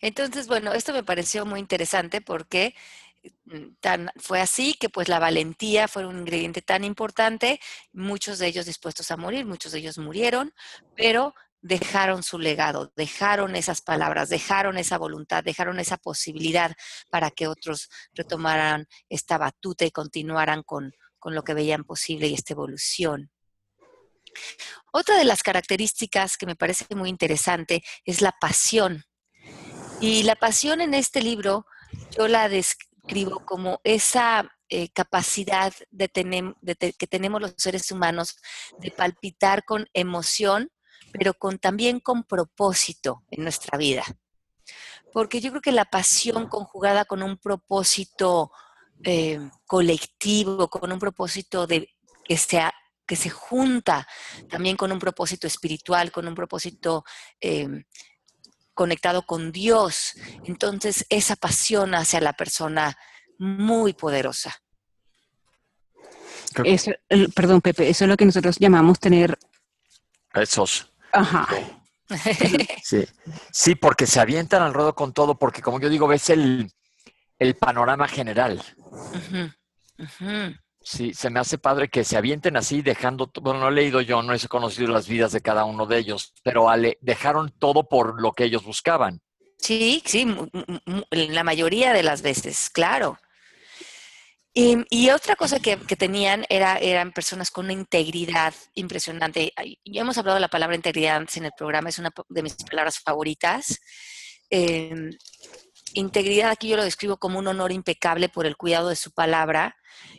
Entonces, 0.00 0.46
bueno, 0.46 0.72
esto 0.72 0.92
me 0.92 1.02
pareció 1.02 1.44
muy 1.44 1.60
interesante 1.60 2.20
porque 2.20 2.74
mm, 3.44 3.74
tan, 3.80 4.10
fue 4.16 4.40
así 4.40 4.74
que 4.74 4.88
pues 4.88 5.08
la 5.08 5.18
valentía 5.18 5.88
fue 5.88 6.06
un 6.06 6.20
ingrediente 6.20 6.62
tan 6.62 6.84
importante, 6.84 7.60
muchos 7.92 8.38
de 8.38 8.46
ellos 8.46 8.66
dispuestos 8.66 9.10
a 9.10 9.16
morir, 9.16 9.46
muchos 9.46 9.72
de 9.72 9.78
ellos 9.80 9.98
murieron, 9.98 10.54
pero 10.94 11.34
dejaron 11.60 12.22
su 12.22 12.38
legado, 12.38 12.92
dejaron 12.96 13.56
esas 13.56 13.80
palabras, 13.80 14.28
dejaron 14.28 14.78
esa 14.78 14.98
voluntad, 14.98 15.42
dejaron 15.42 15.80
esa 15.80 15.96
posibilidad 15.96 16.72
para 17.10 17.30
que 17.30 17.48
otros 17.48 17.88
retomaran 18.14 18.86
esta 19.08 19.38
batuta 19.38 19.84
y 19.84 19.90
continuaran 19.90 20.62
con, 20.62 20.92
lo 21.24 21.42
que 21.42 21.54
veían 21.54 21.84
posible 21.84 22.26
y 22.28 22.34
esta 22.34 22.54
evolución. 22.54 23.30
Otra 24.92 25.16
de 25.16 25.24
las 25.24 25.42
características 25.42 26.36
que 26.38 26.46
me 26.46 26.56
parece 26.56 26.86
muy 26.94 27.10
interesante 27.10 27.82
es 28.04 28.22
la 28.22 28.32
pasión. 28.32 29.04
Y 30.00 30.22
la 30.22 30.36
pasión 30.36 30.80
en 30.80 30.94
este 30.94 31.22
libro 31.22 31.66
yo 32.16 32.28
la 32.28 32.48
describo 32.48 33.44
como 33.44 33.80
esa 33.84 34.50
eh, 34.68 34.90
capacidad 34.90 35.72
de 35.90 36.08
que 36.98 37.06
tenemos 37.06 37.40
los 37.40 37.54
seres 37.56 37.90
humanos 37.90 38.36
de 38.78 38.90
palpitar 38.90 39.64
con 39.64 39.88
emoción 39.94 40.70
pero 41.12 41.34
con, 41.34 41.58
también 41.58 42.00
con 42.00 42.24
propósito 42.24 43.24
en 43.30 43.42
nuestra 43.42 43.78
vida. 43.78 44.04
Porque 45.12 45.40
yo 45.40 45.50
creo 45.50 45.62
que 45.62 45.72
la 45.72 45.86
pasión 45.86 46.48
conjugada 46.48 47.04
con 47.04 47.22
un 47.22 47.38
propósito 47.38 48.52
eh, 49.02 49.40
colectivo, 49.66 50.68
con 50.68 50.92
un 50.92 50.98
propósito 50.98 51.66
de, 51.66 51.88
que, 52.24 52.36
sea, 52.36 52.72
que 53.06 53.16
se 53.16 53.30
junta 53.30 54.06
también 54.50 54.76
con 54.76 54.92
un 54.92 54.98
propósito 54.98 55.46
espiritual, 55.46 56.12
con 56.12 56.28
un 56.28 56.34
propósito 56.34 57.04
eh, 57.40 57.84
conectado 58.78 59.22
con 59.22 59.50
Dios, 59.50 60.14
entonces 60.44 61.04
esa 61.08 61.34
pasión 61.34 61.96
hacia 61.96 62.20
la 62.20 62.32
persona 62.32 62.96
muy 63.38 63.92
poderosa. 63.92 64.54
perdón, 67.34 67.60
Pepe, 67.60 67.88
eso 67.88 68.04
es 68.04 68.08
lo 68.08 68.16
que 68.16 68.24
nosotros 68.24 68.56
llamamos 68.60 69.00
tener 69.00 69.36
esos 70.32 70.92
Ajá. 71.12 71.48
Sí. 72.84 73.04
sí, 73.50 73.74
porque 73.74 74.06
se 74.06 74.20
avientan 74.20 74.62
al 74.62 74.72
ruedo 74.72 74.94
con 74.94 75.12
todo, 75.12 75.38
porque 75.38 75.60
como 75.60 75.80
yo 75.80 75.90
digo, 75.90 76.06
ves 76.06 76.30
el, 76.30 76.72
panorama 77.58 78.06
general. 78.06 78.62
Sí, 80.90 81.12
se 81.12 81.28
me 81.28 81.38
hace 81.38 81.58
padre 81.58 81.90
que 81.90 82.02
se 82.02 82.16
avienten 82.16 82.56
así, 82.56 82.80
dejando, 82.80 83.30
bueno, 83.42 83.60
no 83.60 83.68
he 83.68 83.72
leído 83.72 84.00
yo, 84.00 84.22
no 84.22 84.32
he 84.32 84.48
conocido 84.48 84.90
las 84.90 85.06
vidas 85.06 85.32
de 85.32 85.42
cada 85.42 85.66
uno 85.66 85.84
de 85.84 85.98
ellos, 85.98 86.32
pero 86.42 86.70
ale, 86.70 86.96
dejaron 87.02 87.52
todo 87.58 87.90
por 87.90 88.22
lo 88.22 88.32
que 88.32 88.44
ellos 88.44 88.64
buscaban. 88.64 89.20
Sí, 89.58 90.02
sí, 90.06 90.26
la 91.10 91.44
mayoría 91.44 91.92
de 91.92 92.02
las 92.02 92.22
veces, 92.22 92.70
claro. 92.70 93.18
Y, 94.54 95.10
otra 95.10 95.36
cosa 95.36 95.60
que, 95.60 95.76
tenían 95.76 96.46
era, 96.48 96.78
eran 96.78 97.12
personas 97.12 97.50
con 97.50 97.66
una 97.66 97.74
integridad 97.74 98.54
impresionante. 98.72 99.52
Ya 99.84 100.00
hemos 100.00 100.16
hablado 100.16 100.36
de 100.36 100.40
la 100.40 100.48
palabra 100.48 100.74
integridad 100.74 101.16
antes 101.16 101.36
en 101.36 101.44
el 101.44 101.52
programa, 101.54 101.90
es 101.90 101.98
una 101.98 102.10
de 102.30 102.42
mis 102.42 102.54
palabras 102.54 102.98
favoritas. 102.98 103.78
Em, 104.48 105.10
integridad 105.94 106.50
aquí 106.50 106.68
yo 106.68 106.76
lo 106.76 106.84
describo 106.84 107.18
como 107.18 107.38
un 107.38 107.46
honor 107.46 107.72
impecable 107.72 108.28
por 108.28 108.46
el 108.46 108.56
cuidado 108.56 108.88
de 108.88 108.96
su 108.96 109.12
palabra 109.12 109.76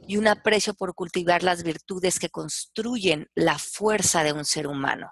y 0.08 0.18
un 0.18 0.28
aprecio 0.28 0.74
por 0.74 0.96
cultivar 0.96 1.44
las 1.44 1.64
virtudes 1.64 2.20
que 2.20 2.30
construyen 2.30 3.28
la 3.36 3.58
fuerza 3.60 4.24
de 4.24 4.34
un 4.34 4.46
ser 4.46 4.68
humano. 4.68 5.12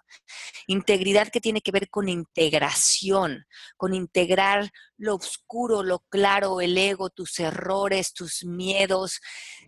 Integridad 0.65 1.29
que 1.29 1.39
tiene 1.41 1.61
que 1.61 1.71
ver 1.71 1.89
con 1.89 2.09
integración, 2.09 3.45
con 3.75 3.93
integrar 3.93 4.71
lo 4.97 5.15
oscuro, 5.15 5.83
lo 5.83 5.99
claro, 6.09 6.61
el 6.61 6.77
ego, 6.77 7.09
tus 7.09 7.39
errores, 7.39 8.13
tus 8.13 8.43
miedos, 8.43 9.19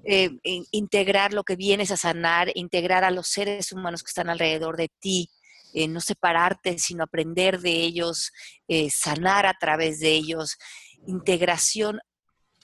eh, 0.03 0.31
integrar 0.71 1.33
lo 1.33 1.43
que 1.43 1.55
vienes 1.55 1.91
a 1.91 1.97
sanar, 1.97 2.51
integrar 2.55 3.03
a 3.03 3.11
los 3.11 3.27
seres 3.27 3.71
humanos 3.71 4.03
que 4.03 4.09
están 4.09 4.29
alrededor 4.29 4.77
de 4.77 4.89
ti. 4.99 5.29
Eh, 5.73 5.87
no 5.87 6.01
separarte, 6.01 6.79
sino 6.79 7.03
aprender 7.03 7.59
de 7.59 7.71
ellos, 7.71 8.31
eh, 8.67 8.89
sanar 8.89 9.45
a 9.45 9.53
través 9.53 9.99
de 9.99 10.09
ellos, 10.11 10.57
integración 11.05 11.99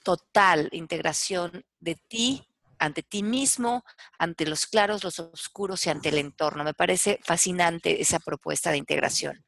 total, 0.03 0.69
integración 0.71 1.63
de 1.79 1.95
ti 1.95 2.47
ante 2.77 3.03
ti 3.03 3.23
mismo, 3.23 3.83
ante 4.19 4.45
los 4.45 4.65
claros, 4.67 5.03
los 5.03 5.19
oscuros 5.19 5.85
y 5.85 5.89
ante 5.89 6.09
el 6.09 6.17
entorno. 6.17 6.63
Me 6.63 6.73
parece 6.73 7.19
fascinante 7.23 8.01
esa 8.01 8.19
propuesta 8.19 8.71
de 8.71 8.77
integración. 8.77 9.43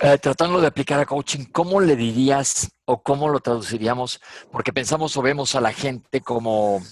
Eh, 0.00 0.18
tratando 0.18 0.60
de 0.60 0.66
aplicar 0.66 0.98
a 1.00 1.06
coaching, 1.06 1.44
¿cómo 1.52 1.80
le 1.80 1.96
dirías 1.96 2.70
o 2.86 3.02
cómo 3.02 3.28
lo 3.28 3.40
traduciríamos? 3.40 4.20
Porque 4.50 4.72
pensamos 4.72 5.16
o 5.16 5.22
vemos 5.22 5.54
a 5.54 5.60
la 5.60 5.72
gente 5.72 6.22
como, 6.22 6.82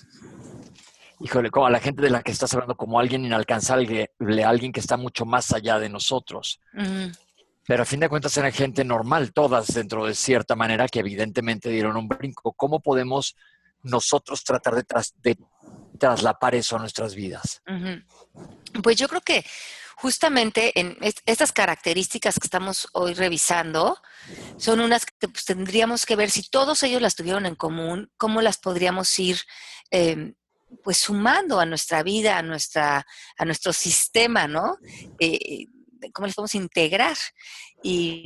híjole, 1.20 1.50
como 1.50 1.66
a 1.66 1.70
la 1.70 1.80
gente 1.80 2.02
de 2.02 2.11
la 2.11 2.22
que 2.22 2.33
estás 2.33 2.52
hablando 2.54 2.76
como 2.76 2.98
alguien 2.98 3.24
inalcanzable, 3.24 4.11
alguien 4.44 4.72
que 4.72 4.80
está 4.80 4.96
mucho 4.96 5.24
más 5.26 5.52
allá 5.52 5.78
de 5.78 5.88
nosotros. 5.88 6.61
Pero 7.66 7.83
a 7.83 7.87
fin 7.87 8.00
de 8.00 8.09
cuentas 8.09 8.37
eran 8.37 8.52
gente 8.52 8.85
normal, 8.85 9.33
todas 9.33 9.68
dentro 9.68 10.06
de 10.06 10.14
cierta 10.14 10.56
manera 10.56 10.88
que 10.88 11.00
evidentemente 11.00 11.68
dieron 11.68 11.96
un 11.96 12.09
brinco. 12.09 12.52
¿Cómo 12.52 12.80
podemos 12.80 13.37
nosotros 13.83 14.42
tratar 14.42 14.74
de, 14.74 14.85
de 15.22 15.38
traslapar 15.98 16.54
eso 16.54 16.76
a 16.76 16.78
nuestras 16.80 17.14
vidas? 17.14 17.62
Pues 18.83 18.96
yo 18.96 19.09
creo 19.09 19.20
que 19.20 19.44
justamente 19.96 20.78
en 20.80 20.96
estas 21.26 21.52
características 21.52 22.38
que 22.38 22.46
estamos 22.46 22.88
hoy 22.92 23.12
revisando 23.12 23.98
son 24.56 24.80
unas 24.80 25.04
que 25.04 25.28
pues, 25.28 25.44
tendríamos 25.44 26.06
que 26.06 26.16
ver 26.16 26.30
si 26.30 26.48
todos 26.48 26.83
ellos 26.83 27.02
las 27.02 27.14
tuvieron 27.14 27.44
en 27.44 27.54
común, 27.54 28.11
cómo 28.16 28.40
las 28.40 28.56
podríamos 28.56 29.16
ir 29.18 29.40
em, 29.90 30.35
pues 30.83 30.98
sumando 30.98 31.61
a 31.61 31.66
nuestra 31.66 32.02
vida, 32.02 32.38
a 32.38 32.42
nuestra, 32.42 33.06
a 33.37 33.44
nuestro 33.44 33.72
sistema, 33.72 34.46
¿no? 34.46 34.78
Eh, 35.18 35.66
cómo 36.12 36.26
les 36.26 36.35
podemos 36.35 36.54
integrar. 36.54 37.16
Y, 37.83 38.24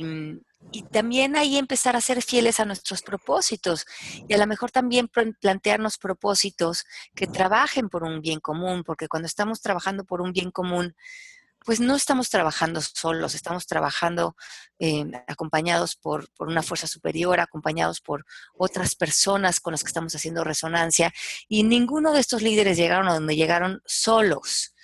y 0.71 0.83
también 0.83 1.35
ahí 1.35 1.57
empezar 1.57 1.95
a 1.95 2.01
ser 2.01 2.21
fieles 2.21 2.59
a 2.59 2.65
nuestros 2.65 3.01
propósitos 3.01 3.85
y 4.27 4.33
a 4.33 4.37
lo 4.37 4.47
mejor 4.47 4.71
también 4.71 5.09
plantearnos 5.39 5.97
propósitos 5.97 6.85
que 7.13 7.27
trabajen 7.27 7.89
por 7.89 8.03
un 8.03 8.21
bien 8.21 8.39
común, 8.39 8.83
porque 8.83 9.07
cuando 9.07 9.27
estamos 9.27 9.61
trabajando 9.61 10.03
por 10.05 10.21
un 10.21 10.33
bien 10.33 10.51
común, 10.51 10.95
pues 11.65 11.79
no 11.79 11.95
estamos 11.95 12.29
trabajando 12.29 12.79
solos, 12.79 13.33
estamos 13.33 13.65
trabajando 13.65 14.35
eh, 14.77 15.03
acompañados 15.27 15.95
por, 15.95 16.29
una 16.39 16.61
fuerza 16.61 16.85
superior, 16.85 17.39
acompañados 17.39 18.01
por 18.01 18.23
otras 18.55 18.95
personas 18.95 19.59
con 19.59 19.71
las 19.71 19.83
que 19.83 19.87
estamos 19.87 20.15
haciendo 20.15 20.43
resonancia 20.43 21.11
y 21.49 21.63
ninguno 21.63 22.13
de 22.13 22.19
estos 22.19 22.43
líderes 22.43 22.77
llegaron 22.77 23.07
a 23.07 23.15
donde 23.15 23.35
llegaron 23.35 23.81
solos. 23.85 24.75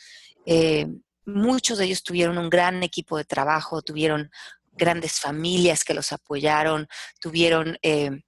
Eh, 0.47 0.87
muchos 1.25 1.77
de 1.77 1.85
ellos 1.85 2.01
tuvieron 2.01 2.39
un 2.39 2.49
gran 2.49 2.81
equipo 2.81 3.15
de 3.15 3.25
trabajo, 3.25 3.83
tuvieron 3.83 4.31
grandes 4.71 5.19
familias 5.19 5.83
que 5.83 5.93
los 5.93 6.11
apoyaron, 6.11 6.87
tuvieron 7.19 7.77
eh, 7.83 8.23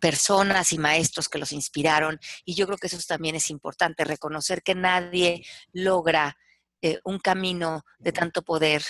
personas 0.00 0.72
y 0.72 0.78
maestros 0.78 1.28
que 1.28 1.38
los 1.38 1.50
inspiraron. 1.50 2.20
Y 2.44 2.54
yo 2.54 2.66
creo 2.66 2.78
que 2.78 2.86
eso 2.86 2.98
también 3.08 3.34
es 3.34 3.50
importante, 3.50 4.04
reconocer 4.04 4.62
que 4.62 4.76
nadie 4.76 5.44
logra 5.72 6.36
eh, 6.82 7.00
un 7.04 7.18
camino 7.18 7.84
de 7.98 8.12
tanto 8.12 8.42
poder 8.42 8.82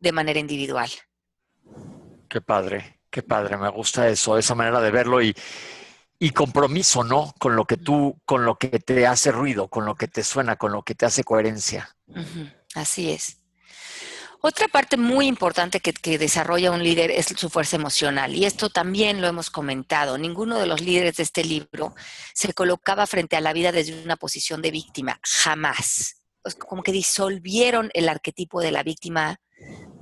de 0.00 0.12
manera 0.12 0.40
individual. 0.40 0.90
Qué 2.28 2.40
padre, 2.40 3.00
qué 3.10 3.22
padre, 3.22 3.56
me 3.56 3.68
gusta 3.68 4.08
eso, 4.08 4.38
esa 4.38 4.54
manera 4.54 4.80
de 4.80 4.90
verlo 4.90 5.20
y, 5.20 5.34
y 6.18 6.30
compromiso, 6.30 7.04
¿no? 7.04 7.34
Con 7.38 7.56
lo 7.56 7.64
que 7.64 7.76
tú, 7.76 8.16
con 8.24 8.44
lo 8.44 8.56
que 8.56 8.78
te 8.78 9.06
hace 9.06 9.32
ruido, 9.32 9.68
con 9.68 9.84
lo 9.84 9.96
que 9.96 10.08
te 10.08 10.22
suena, 10.22 10.56
con 10.56 10.72
lo 10.72 10.82
que 10.82 10.94
te 10.94 11.04
hace 11.04 11.24
coherencia. 11.24 11.96
Así 12.74 13.10
es. 13.10 13.42
Otra 14.44 14.66
parte 14.66 14.96
muy 14.96 15.26
importante 15.26 15.78
que, 15.78 16.18
desarrolla 16.18 16.72
un 16.72 16.82
líder 16.82 17.12
es 17.12 17.26
su 17.26 17.48
fuerza 17.48 17.76
emocional. 17.76 18.34
Y 18.34 18.44
esto 18.44 18.70
también 18.70 19.20
lo 19.20 19.28
hemos 19.28 19.50
comentado. 19.50 20.18
Ninguno 20.18 20.58
de 20.58 20.66
los 20.66 20.80
líderes 20.80 21.16
de 21.16 21.22
este 21.22 21.44
libro 21.44 21.94
se 22.34 22.52
colocaba 22.52 23.06
frente 23.06 23.36
a 23.36 23.40
la 23.40 23.52
vida 23.52 23.70
desde 23.70 24.02
una 24.02 24.16
posición 24.16 24.60
de 24.62 24.72
víctima. 24.72 25.20
Jamás. 25.22 26.21
Como 26.68 26.82
que 26.82 26.92
disolvieron 26.92 27.90
el 27.94 28.08
arquetipo 28.08 28.60
de 28.60 28.72
la 28.72 28.82
víctima 28.82 29.40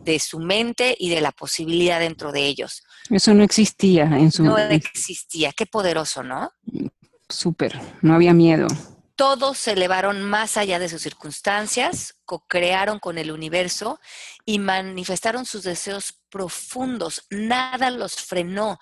de 0.03 0.19
su 0.19 0.39
mente 0.39 0.97
y 0.99 1.11
de 1.11 1.21
la 1.21 1.33
posibilidad 1.33 2.01
dentro 2.01 2.33
de 2.33 2.47
ellos. 2.47 2.83
Eso 3.11 3.35
no 3.35 3.45
existía 3.45 4.05
en 4.05 4.33
su... 4.33 4.45
No 4.45 4.57
existía. 4.59 5.53
Qué 5.53 5.67
poderoso, 5.67 6.23
¿no? 6.23 6.53
Súper. 7.29 7.79
No 8.01 8.15
había 8.15 8.33
miedo 8.33 8.67
todos 9.21 9.59
se 9.59 9.73
elevaron 9.73 10.23
más 10.23 10.57
allá 10.57 10.79
de 10.79 10.89
sus 10.89 11.03
circunstancias, 11.03 12.17
co-crearon 12.31 13.01
con 13.01 13.19
el 13.19 13.33
universo 13.33 13.99
y 14.45 14.61
manifestaron 14.61 15.45
sus 15.45 15.65
deseos 15.65 16.21
profundos. 16.31 17.27
Nada 17.29 17.91
los 17.91 18.15
frenó 18.15 18.79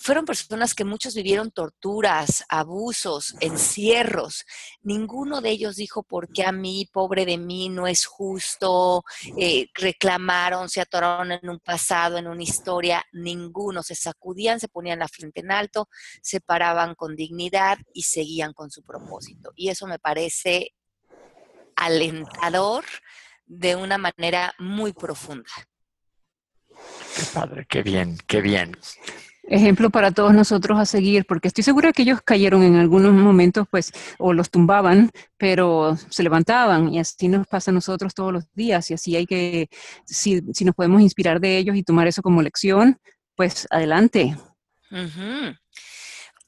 fueron 0.00 0.24
personas 0.24 0.74
que 0.74 0.84
muchos 0.84 1.14
vivieron 1.14 1.50
torturas, 1.50 2.44
abusos, 2.48 3.34
encierros. 3.40 4.44
Ninguno 4.82 5.40
de 5.40 5.50
ellos 5.50 5.76
dijo, 5.76 6.02
¿por 6.02 6.32
qué 6.32 6.44
a 6.44 6.52
mí, 6.52 6.88
pobre 6.92 7.26
de 7.26 7.36
mí, 7.36 7.68
no 7.68 7.86
es 7.86 8.06
justo? 8.06 9.04
Eh, 9.36 9.66
reclamaron, 9.74 10.68
se 10.68 10.80
atoraron 10.80 11.32
en 11.32 11.48
un 11.48 11.58
pasado, 11.58 12.16
en 12.16 12.28
una 12.28 12.42
historia. 12.42 13.04
Ninguno. 13.12 13.82
Se 13.82 13.94
sacudían, 13.94 14.60
se 14.60 14.68
ponían 14.68 15.00
la 15.00 15.08
frente 15.08 15.40
en 15.40 15.50
alto, 15.50 15.88
se 16.22 16.40
paraban 16.40 16.94
con 16.94 17.16
dignidad 17.16 17.78
y 17.92 18.02
seguían 18.02 18.52
con 18.52 18.70
su 18.70 18.82
propósito. 18.82 19.50
Y 19.56 19.68
eso 19.68 19.86
me 19.86 19.98
parece 19.98 20.74
alentador 21.78 22.84
de 23.46 23.76
una 23.76 23.98
manera 23.98 24.54
muy 24.58 24.92
profunda. 24.92 25.50
Qué 27.16 27.22
padre, 27.32 27.66
qué 27.68 27.82
bien, 27.82 28.18
qué 28.26 28.40
bien 28.40 28.76
ejemplo 29.48 29.90
para 29.90 30.10
todos 30.12 30.34
nosotros 30.34 30.78
a 30.78 30.86
seguir, 30.86 31.24
porque 31.26 31.48
estoy 31.48 31.64
segura 31.64 31.92
que 31.92 32.02
ellos 32.02 32.20
cayeron 32.24 32.62
en 32.62 32.76
algunos 32.76 33.12
momentos, 33.12 33.66
pues, 33.70 33.92
o 34.18 34.32
los 34.32 34.50
tumbaban, 34.50 35.10
pero 35.36 35.96
se 36.10 36.22
levantaban 36.22 36.92
y 36.92 36.98
así 36.98 37.28
nos 37.28 37.46
pasa 37.46 37.70
a 37.70 37.74
nosotros 37.74 38.14
todos 38.14 38.32
los 38.32 38.44
días 38.54 38.90
y 38.90 38.94
así 38.94 39.16
hay 39.16 39.26
que, 39.26 39.68
si, 40.04 40.40
nos 40.40 40.74
podemos 40.74 41.00
inspirar 41.00 41.40
de 41.40 41.58
ellos 41.58 41.76
y 41.76 41.82
tomar 41.82 42.06
eso 42.06 42.22
como 42.22 42.42
lección, 42.42 42.98
pues 43.34 43.66
adelante. 43.70 44.36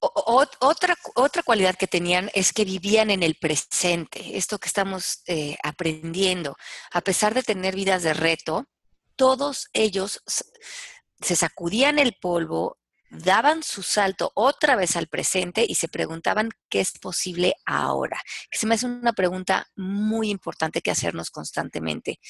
Otra, 0.00 0.96
otra 1.14 1.42
cualidad 1.42 1.76
que 1.76 1.86
tenían 1.86 2.30
es 2.34 2.52
que 2.52 2.64
vivían 2.64 3.10
en 3.10 3.22
el 3.22 3.34
presente, 3.34 4.36
esto 4.36 4.58
que 4.58 4.68
estamos 4.68 5.22
eh, 5.26 5.56
aprendiendo. 5.62 6.56
A 6.92 7.02
pesar 7.02 7.34
de 7.34 7.42
tener 7.42 7.74
vidas 7.74 8.02
de 8.02 8.14
reto, 8.14 8.66
todos 9.16 9.68
ellos 9.74 10.22
se 11.20 11.36
sacudían 11.36 11.98
el 11.98 12.16
polvo, 12.20 12.78
daban 13.10 13.62
su 13.62 13.82
salto 13.82 14.30
otra 14.34 14.76
vez 14.76 14.96
al 14.96 15.08
presente 15.08 15.66
y 15.68 15.74
se 15.74 15.88
preguntaban 15.88 16.50
qué 16.68 16.80
es 16.80 16.92
posible 16.92 17.54
ahora. 17.66 18.22
Que 18.50 18.58
se 18.58 18.66
me 18.66 18.76
hace 18.76 18.86
una 18.86 19.12
pregunta 19.12 19.66
muy 19.76 20.30
importante 20.30 20.80
que 20.80 20.90
hacernos 20.90 21.30
constantemente. 21.30 22.20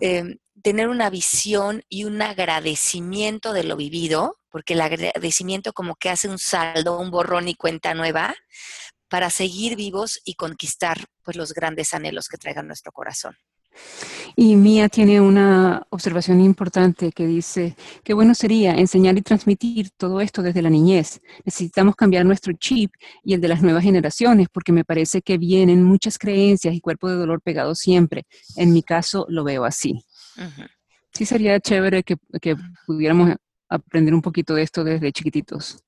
Em, 0.00 0.38
tener 0.62 0.88
una 0.88 1.10
visión 1.10 1.82
y 1.88 2.04
un 2.04 2.22
agradecimiento 2.22 3.52
de 3.52 3.64
lo 3.64 3.76
vivido, 3.76 4.38
porque 4.54 4.74
el 4.74 4.82
agradecimiento 4.82 5.72
como 5.72 5.96
que 5.96 6.10
hace 6.10 6.28
un 6.28 6.38
saldo, 6.38 7.00
un 7.00 7.10
borrón 7.10 7.48
y 7.48 7.56
cuenta 7.56 7.92
nueva 7.92 8.36
para 9.08 9.28
seguir 9.28 9.74
vivos 9.74 10.20
y 10.24 10.34
conquistar 10.34 10.96
pues 11.24 11.36
los 11.36 11.54
grandes 11.54 11.92
anhelos 11.92 12.28
que 12.28 12.36
traigan 12.36 12.68
nuestro 12.68 12.92
corazón. 12.92 13.34
Y 14.36 14.54
Mía 14.54 14.88
tiene 14.88 15.20
una 15.20 15.84
observación 15.90 16.40
importante 16.40 17.10
que 17.10 17.26
dice, 17.26 17.74
qué 18.04 18.14
bueno 18.14 18.32
sería 18.32 18.76
enseñar 18.76 19.18
y 19.18 19.22
transmitir 19.22 19.90
todo 19.96 20.20
esto 20.20 20.40
desde 20.40 20.62
la 20.62 20.70
niñez. 20.70 21.20
Necesitamos 21.44 21.96
cambiar 21.96 22.24
nuestro 22.24 22.52
chip 22.52 22.92
y 23.24 23.34
el 23.34 23.40
de 23.40 23.48
las 23.48 23.60
nuevas 23.60 23.82
generaciones 23.82 24.46
porque 24.52 24.70
me 24.70 24.84
parece 24.84 25.20
que 25.20 25.36
vienen 25.36 25.82
muchas 25.82 26.16
creencias 26.16 26.76
y 26.76 26.80
cuerpo 26.80 27.08
de 27.08 27.16
dolor 27.16 27.42
pegado 27.42 27.74
siempre. 27.74 28.22
En 28.54 28.72
mi 28.72 28.84
caso 28.84 29.26
lo 29.28 29.42
veo 29.42 29.64
así. 29.64 30.04
Sí 31.12 31.26
sería 31.26 31.58
chévere 31.58 32.04
que, 32.04 32.16
pudiéramos 32.86 33.34
aprender 33.74 34.14
un 34.14 34.22
poquito 34.22 34.54
de 34.54 34.62
esto 34.62 34.84
desde 34.84 35.12
chiquititos. 35.12 35.78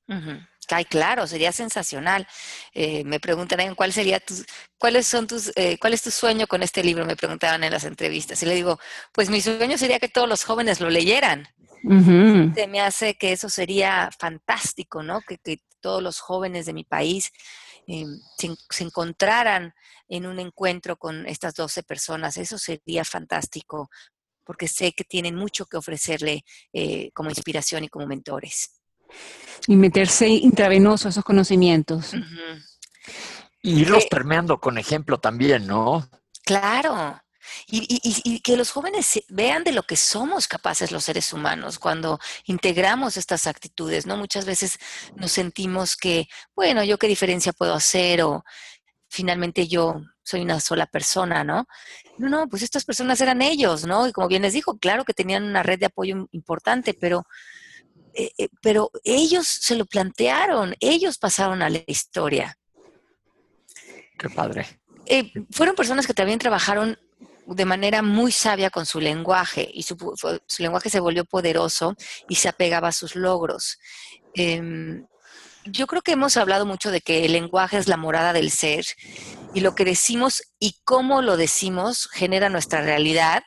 Ay, 0.68 0.85
claro, 0.85 1.27
sería 1.27 1.53
sensacional. 1.53 2.27
Eh, 2.72 3.05
me 3.05 3.20
preguntarán 3.20 3.75
cuál 3.75 3.92
sería 3.92 4.20
tus, 4.20 4.44
cuáles 4.79 5.07
son 5.07 5.27
tus, 5.27 5.53
eh, 5.57 5.79
cuál 5.79 5.94
es 5.94 6.03
tu 6.03 6.11
sueño 6.11 6.46
con 6.46 6.62
este 6.62 6.83
libro, 6.83 7.07
me 7.07 7.16
preguntaban 7.16 7.62
en 7.64 7.72
las 7.72 7.85
entrevistas. 7.85 8.42
Y 8.42 8.46
le 8.46 8.55
digo, 8.55 8.79
pues 9.12 9.31
mi 9.31 9.40
sueño 9.40 9.79
sería 9.79 9.99
que 9.99 10.09
todos 10.09 10.29
los 10.29 10.44
jóvenes 10.44 10.81
lo 10.81 10.90
leyeran. 10.90 11.49
Se 12.55 12.66
me 12.66 12.81
hace 12.81 13.14
que 13.14 13.33
eso 13.33 13.49
sería 13.49 14.11
fantástico, 14.18 15.03
¿no? 15.03 15.20
Que, 15.20 15.38
todos 15.79 16.03
los 16.03 16.18
jóvenes 16.18 16.66
de 16.66 16.72
mi 16.72 16.83
país 16.83 17.31
eh, 17.87 18.07
se, 18.37 18.83
encontraran 18.83 19.72
en 20.09 20.27
un 20.27 20.40
encuentro 20.40 20.96
con 20.96 21.27
estas 21.27 21.55
12 21.55 21.85
personas. 21.85 22.38
Eso 22.38 22.59
sería 22.59 23.05
fantástico, 23.05 23.88
porque 24.46 24.68
sé 24.68 24.92
que 24.92 25.04
tienen 25.04 25.35
mucho 25.35 25.66
que 25.66 25.76
ofrecerle 25.76 26.44
como 27.12 27.28
inspiración 27.28 27.85
y 27.85 27.88
como 27.88 28.06
mentores. 28.06 28.70
Y 29.66 29.76
meterse 29.76 30.28
intravenoso 30.28 31.09
esos 31.09 31.24
conocimientos. 31.24 32.12
Y 33.62 33.80
irlos 33.80 34.04
eh, 34.04 34.09
permeando 34.11 34.61
con 34.61 34.78
ejemplo 34.78 35.18
también, 35.18 35.66
¿no? 35.66 36.09
Claro. 36.44 37.20
Y, 37.68 38.40
que 38.40 38.56
los 38.56 38.70
jóvenes 38.70 39.22
vean 39.28 39.62
de 39.64 39.72
lo 39.72 39.85
que 39.85 39.96
somos 39.96 40.48
capaces 40.48 40.90
los 40.90 41.04
seres 41.04 41.32
humanos 41.32 41.78
cuando 41.78 42.18
integramos 42.44 43.16
estas 43.16 43.46
actitudes, 43.46 44.04
¿no? 44.04 44.16
Muchas 44.16 44.44
veces 44.44 44.78
nos 45.14 45.32
sentimos 45.32 45.96
que, 45.96 46.28
bueno, 46.54 46.82
yo 46.82 46.98
qué 46.98 47.06
diferencia 47.06 47.52
puedo 47.52 47.74
hacer 47.74 48.22
o 48.22 48.44
finalmente 49.16 49.66
yo 49.66 50.02
soy 50.22 50.42
una 50.42 50.61
sola 50.61 50.87
persona, 50.87 51.42
¿no? 51.42 51.66
No, 52.18 52.29
no, 52.29 52.48
pues 52.48 52.62
estas 52.62 52.85
personas 52.85 53.20
eran 53.20 53.40
ellos, 53.40 53.87
¿no? 53.87 54.07
Y 54.07 54.12
como 54.12 54.29
bien 54.29 54.42
les 54.42 54.52
dijo, 54.52 54.79
claro 54.79 55.05
que 55.05 55.14
tenían 55.14 55.44
una 55.44 55.62
red 55.62 55.79
de 55.79 55.87
apoyo 55.87 56.29
importante, 56.33 56.94
pero 56.94 57.26
eh, 58.14 58.31
eh, 58.38 58.48
pero 58.62 58.90
ellos 59.05 59.46
se 59.46 59.74
lo 59.74 59.85
plantearon, 59.85 60.74
ellos 60.81 61.18
pasaron 61.18 61.62
a 61.62 61.70
la 61.70 61.81
historia. 61.87 62.59
Qué 64.18 64.31
padre. 64.31 64.66
Eh, 65.07 65.33
fueron 65.50 65.74
personas 65.74 66.07
que 66.07 66.14
también 66.14 66.38
trabajaron 66.38 66.98
de 67.46 67.64
manera 67.64 68.02
muy 68.02 68.33
sabia 68.33 68.70
con 68.70 68.87
su 68.87 69.00
lenguaje 69.00 69.70
y 69.72 69.83
su, 69.83 69.96
lenguaje 70.59 70.90
se 70.90 71.00
volvió 71.00 71.24
poderoso 71.24 71.94
y 72.29 72.35
se 72.35 72.48
apegaba 72.48 72.88
a 72.88 72.92
sus 72.92 73.14
logros. 73.16 73.79
Em, 74.35 75.07
yo 75.70 75.87
creo 75.87 76.02
que 76.02 76.12
hemos 76.12 76.37
hablado 76.37 76.66
mucho 76.66 76.90
de 76.90 77.00
que 77.00 77.24
el 77.24 77.33
lenguaje 77.33 77.79
es 77.79 77.88
la 77.88 77.96
morada 77.96 78.33
del 78.33 78.50
ser 78.50 78.85
y 79.55 79.61
lo 79.61 79.74
que 79.74 79.85
decimos 79.85 80.42
y 80.59 80.76
cómo 80.85 81.22
lo 81.22 81.37
decimos 81.37 82.09
genera 82.12 82.48
nuestra 82.48 82.83
realidad 82.83 83.42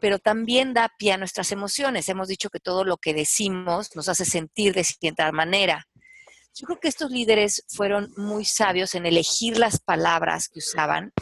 pero 0.00 0.18
también 0.18 0.74
da 0.74 0.92
pie 0.98 1.12
a 1.12 1.16
nuestras 1.16 1.52
emociones. 1.52 2.08
Hemos 2.08 2.28
dicho 2.28 2.50
que 2.50 2.60
todo 2.60 2.84
lo 2.84 2.96
que 2.98 3.14
decimos 3.14 3.94
nos 3.96 4.08
hace 4.08 4.24
sentir 4.24 4.74
de 4.74 4.84
cierta 4.84 5.30
manera. 5.32 5.88
Yo 6.54 6.66
creo 6.66 6.80
que 6.80 6.88
estos 6.88 7.10
líderes 7.10 7.64
fueron 7.68 8.12
muy 8.16 8.44
sabios 8.44 8.94
en 8.94 9.06
elegir 9.06 9.58
las 9.58 9.80
palabras 9.80 10.48
que 10.48 10.60
usaban 10.60 11.12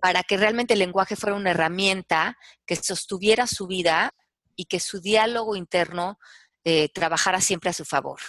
para 0.00 0.22
que 0.22 0.36
realmente 0.36 0.74
el 0.74 0.78
lenguaje 0.78 1.16
fuera 1.16 1.36
una 1.36 1.50
herramienta 1.50 2.38
que 2.66 2.76
sostuviera 2.76 3.46
su 3.46 3.66
vida 3.66 4.14
y 4.54 4.66
que 4.66 4.80
su 4.80 5.00
diálogo 5.00 5.56
interno 5.56 6.18
eh, 6.64 6.88
trabajara 6.90 7.40
siempre 7.40 7.70
a 7.70 7.74
su 7.74 7.84
favor. 7.84 8.20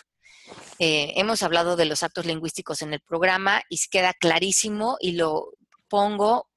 Eh, 0.79 1.13
hemos 1.17 1.43
hablado 1.43 1.75
de 1.75 1.85
los 1.85 2.03
actos 2.03 2.25
lingüísticos 2.25 2.81
en 2.81 2.93
el 2.93 3.01
programa 3.01 3.61
y 3.69 3.77
queda 3.89 4.13
clarísimo 4.13 4.97
y 4.99 5.13
lo 5.13 5.53
pongo 5.89 6.49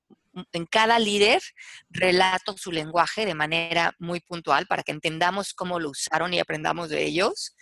en 0.53 0.67
cada 0.67 0.99
líder 0.99 1.43
relato 1.91 2.57
su 2.57 2.73
lenguaje 2.73 3.27
de 3.27 3.35
manera 3.35 3.95
muy 3.99 4.21
puntual 4.21 4.67
para 4.67 4.83
que 4.83 4.93
entendamos 4.93 5.53
cómo 5.55 5.79
lo 5.79 5.91
usaron 5.91 6.33
y 6.33 6.39
aprendamos 6.39 6.89
de 6.89 7.05
ellos. 7.05 7.55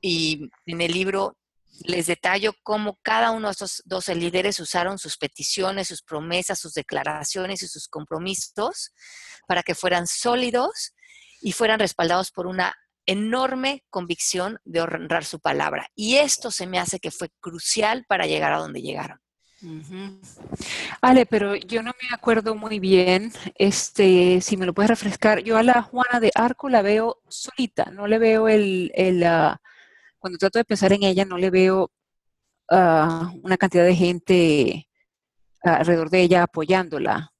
Y 0.00 0.50
en 0.66 0.80
el 0.80 0.92
libro 0.92 1.36
les 1.84 2.06
detallo 2.06 2.54
cómo 2.62 2.98
cada 3.02 3.30
uno 3.30 3.48
de 3.48 3.52
estos 3.52 3.82
12 3.86 4.14
líderes 4.14 4.60
usaron 4.60 4.98
sus 4.98 5.16
peticiones, 5.16 5.88
sus 5.88 6.02
promesas, 6.02 6.58
sus 6.58 6.74
declaraciones 6.74 7.62
y 7.62 7.68
sus 7.68 7.88
compromisos 7.88 8.92
para 9.46 9.62
que 9.62 9.74
fueran 9.74 10.06
sólidos 10.06 10.92
y 11.40 11.52
fueran 11.52 11.78
respaldados 11.78 12.32
por 12.32 12.46
una 12.46 12.74
enorme 13.06 13.84
convicción 13.90 14.58
de 14.64 14.80
honrar 14.80 15.24
su 15.24 15.40
palabra. 15.40 15.88
Y 15.94 16.16
esto 16.16 16.50
se 16.50 16.66
me 16.66 16.78
hace 16.78 17.00
que 17.00 17.10
fue 17.10 17.30
crucial 17.40 18.04
para 18.08 18.26
llegar 18.26 18.52
a 18.52 18.58
donde 18.58 18.82
llegaron. 18.82 19.20
Ale, 21.02 21.26
pero 21.26 21.54
yo 21.54 21.82
no 21.82 21.92
me 22.00 22.14
acuerdo 22.14 22.54
muy 22.54 22.78
bien, 22.78 23.30
este, 23.56 24.40
si 24.40 24.56
me 24.56 24.64
lo 24.64 24.72
puedes 24.72 24.88
refrescar, 24.88 25.40
yo 25.40 25.58
a 25.58 25.62
la 25.62 25.82
Juana 25.82 26.18
de 26.18 26.30
Arco 26.34 26.70
la 26.70 26.80
veo 26.80 27.20
solita, 27.28 27.90
no 27.90 28.06
le 28.06 28.18
veo 28.18 28.48
el, 28.48 28.90
el 28.94 29.22
ah, 29.24 29.60
cuando 30.18 30.38
trato 30.38 30.58
de 30.58 30.64
pensar 30.64 30.92
en 30.92 31.02
ella, 31.02 31.26
no 31.26 31.36
le 31.36 31.50
veo 31.50 31.90
uh, 32.70 33.40
una 33.42 33.56
cantidad 33.58 33.84
de 33.84 33.96
gente 33.96 34.88
alrededor 35.62 36.10
de 36.10 36.22
ella 36.22 36.44
apoyándola. 36.44 37.32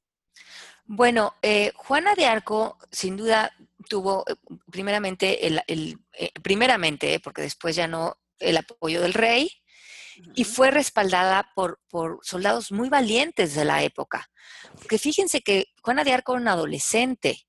Bueno, 0.85 1.35
eh, 1.41 1.73
Juana 1.77 2.15
de 2.17 2.27
Arco 2.27 2.77
sin 2.91 3.17
duda 3.17 3.53
tuvo 3.91 4.25
eh, 4.29 4.37
primeramente 4.71 5.47
el, 5.47 5.61
el 5.67 5.99
eh, 6.13 6.31
primeramente, 6.43 7.21
porque 7.21 7.43
después 7.43 7.75
ya 7.77 7.89
no 7.89 8.17
el 8.39 8.57
apoyo 8.57 9.03
del 9.03 9.13
rey, 9.13 9.51
y 10.35 10.45
fue 10.45 10.71
respaldada 10.71 11.51
por, 11.55 11.81
por, 11.89 12.21
soldados 12.23 12.73
muy 12.73 12.89
valientes 12.89 13.55
de 13.55 13.65
la 13.65 13.83
época. 13.83 14.31
Porque 14.75 14.99
fíjense 14.99 15.41
que 15.41 15.67
Juana 15.83 16.05
de 16.05 16.13
Arco 16.13 16.33
era 16.33 16.43
una 16.43 16.53
adolescente, 16.53 17.47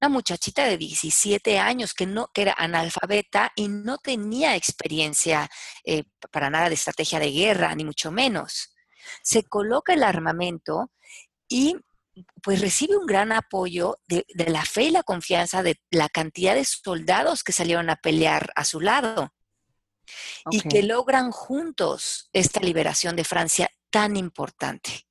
una 0.00 0.08
muchachita 0.08 0.64
de 0.64 0.78
17 0.78 1.58
años 1.58 1.92
que, 1.92 2.06
no, 2.06 2.28
que 2.32 2.42
era 2.42 2.54
analfabeta 2.56 3.52
y 3.54 3.68
no 3.68 3.98
tenía 3.98 4.56
experiencia 4.56 5.48
eh, 5.84 6.04
para 6.30 6.50
nada 6.50 6.68
de 6.68 6.74
estrategia 6.74 7.18
de 7.18 7.30
guerra, 7.30 7.74
ni 7.74 7.84
mucho 7.84 8.10
menos. 8.10 8.74
Se 9.22 9.44
coloca 9.44 9.92
el 9.92 10.02
armamento 10.02 10.90
y 11.48 11.76
pues 12.42 12.60
recibe 12.60 12.96
un 12.96 13.06
gran 13.06 13.32
apoyo 13.32 13.98
de, 14.06 14.24
de, 14.34 14.50
la 14.50 14.64
fe 14.64 14.84
y 14.84 14.90
la 14.90 15.02
confianza 15.02 15.62
de 15.62 15.80
la 15.90 16.08
cantidad 16.08 16.54
de 16.54 16.64
soldados 16.64 17.42
que 17.42 17.52
salieron 17.52 17.90
a 17.90 17.96
pelear 17.96 18.52
a 18.54 18.64
su 18.64 18.80
lado 18.80 19.32
y 20.50 20.60
que 20.60 20.82
logran 20.82 21.30
juntos 21.30 22.28
esta 22.32 22.60
liberación 22.60 23.16
de 23.16 23.24
Francia 23.24 23.70
tan 23.90 24.16
importante. 24.16 25.06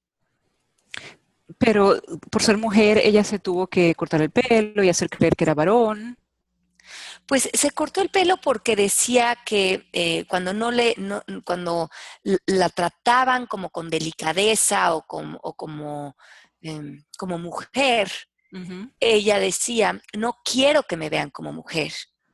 Pero 1.58 2.02
por 2.32 2.44
ser 2.44 2.58
mujer, 2.58 3.00
ella 3.04 3.24
se 3.24 3.40
tuvo 3.40 3.68
que 3.68 3.96
cortar 3.96 4.22
el 4.22 4.32
pelo 4.32 4.84
y 4.84 4.90
hacer 4.90 5.10
creer 5.10 5.36
que 5.36 5.44
era 5.44 5.54
varón. 5.54 6.18
Pues 7.26 7.50
se 7.54 7.72
cortó 7.72 8.02
el 8.02 8.10
pelo 8.10 8.38
porque 8.38 8.76
decía 8.76 9.38
que 9.46 9.88
eh, 9.94 10.26
cuando 10.28 10.54
no 10.54 10.72
le, 10.72 10.96
cuando 11.46 11.90
la 12.46 12.70
trataban 12.70 13.48
como 13.48 13.70
con 13.70 13.90
delicadeza 13.90 14.94
o 14.94 15.04
como, 15.04 16.18
em, 16.64 17.04
como 17.18 17.38
mujer, 17.38 18.12
ella 19.00 19.40
decía, 19.40 20.00
no 20.16 20.38
quiero 20.44 20.84
que 20.84 20.96
me 20.96 21.10
vean 21.10 21.32
como 21.32 21.52
mujer, 21.52 21.92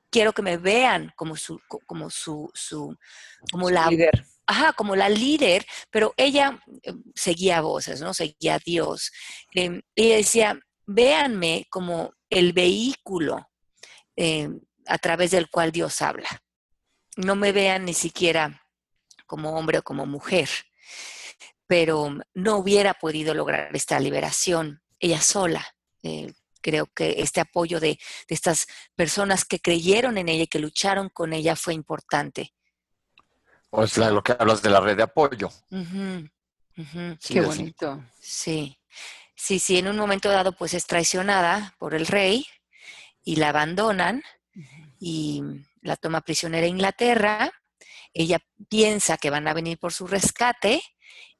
quiero 0.09 0.33
que 0.33 0.41
me 0.41 0.57
vean 0.57 1.13
como 1.15 1.35
su, 1.35 1.61
como 1.85 2.09
su, 2.09 2.49
su 2.53 2.95
como 3.51 3.69
la 3.69 3.89
líder. 3.89 4.25
Ajá, 4.45 4.73
como 4.73 4.95
la 4.95 5.09
líder, 5.09 5.65
pero 5.91 6.13
ella 6.17 6.59
eh, 6.81 6.93
seguía 7.13 7.61
voces, 7.61 8.01
¿no? 8.01 8.15
Seguía 8.15 8.55
a 8.55 8.59
Dios. 8.59 9.11
Eh, 9.53 9.81
ella 9.95 10.15
decía, 10.15 10.59
véanme 10.87 11.67
como 11.69 12.13
el 12.31 12.51
vehículo 12.53 13.47
em, 14.15 14.59
a 14.87 14.97
través 14.97 15.31
del 15.31 15.49
cual 15.49 15.71
Dios 15.71 16.01
habla. 16.01 16.29
No 17.15 17.35
me 17.35 17.51
vean 17.51 17.85
ni 17.85 17.93
siquiera 17.93 18.63
como 19.27 19.55
hombre 19.55 19.77
o 19.77 19.83
como 19.83 20.07
mujer, 20.07 20.49
pero 21.69 22.17
no 22.33 22.57
hubiera 22.57 22.95
podido 22.95 23.35
lograr 23.35 23.69
esta 23.75 23.99
liberación 23.99 24.81
ella 24.99 25.21
sola. 25.21 25.63
Eh, 26.01 26.33
creo 26.61 26.87
que 26.87 27.17
este 27.19 27.41
apoyo 27.41 27.79
de, 27.79 27.99
estas 28.27 28.65
personas 28.95 29.45
que 29.45 29.59
creyeron 29.59 30.17
en 30.17 30.29
ella 30.29 30.45
y 30.45 30.47
que 30.47 30.57
lucharon 30.57 31.09
con 31.09 31.31
ella 31.31 31.55
fue 31.55 31.75
importante. 31.75 32.55
O 33.69 33.83
es 33.83 33.95
lo 33.97 34.23
que 34.23 34.35
hablas 34.39 34.63
de 34.63 34.71
la 34.71 34.79
red 34.79 34.97
de 34.97 35.03
apoyo. 35.03 35.51
Qué 35.69 37.41
bonito. 37.41 38.03
Sí. 38.19 38.75
Sí, 39.35 39.59
sí, 39.59 39.77
en 39.77 39.89
un 39.89 39.95
momento 39.95 40.29
dado 40.29 40.53
pues 40.53 40.73
es 40.73 40.87
traicionada 40.87 41.75
por 41.77 41.93
el 41.93 42.07
rey 42.07 42.47
y 43.23 43.35
la 43.35 43.49
abandonan 43.49 44.23
y 44.99 45.43
la 45.81 45.97
toma 45.97 46.21
prisionera 46.21 46.65
a 46.65 46.69
Inglaterra. 46.69 47.51
Ella 48.11 48.39
piensa 48.69 49.17
que 49.17 49.29
van 49.29 49.47
a 49.47 49.53
venir 49.53 49.77
por 49.77 49.93
su 49.93 50.07
rescate 50.07 50.81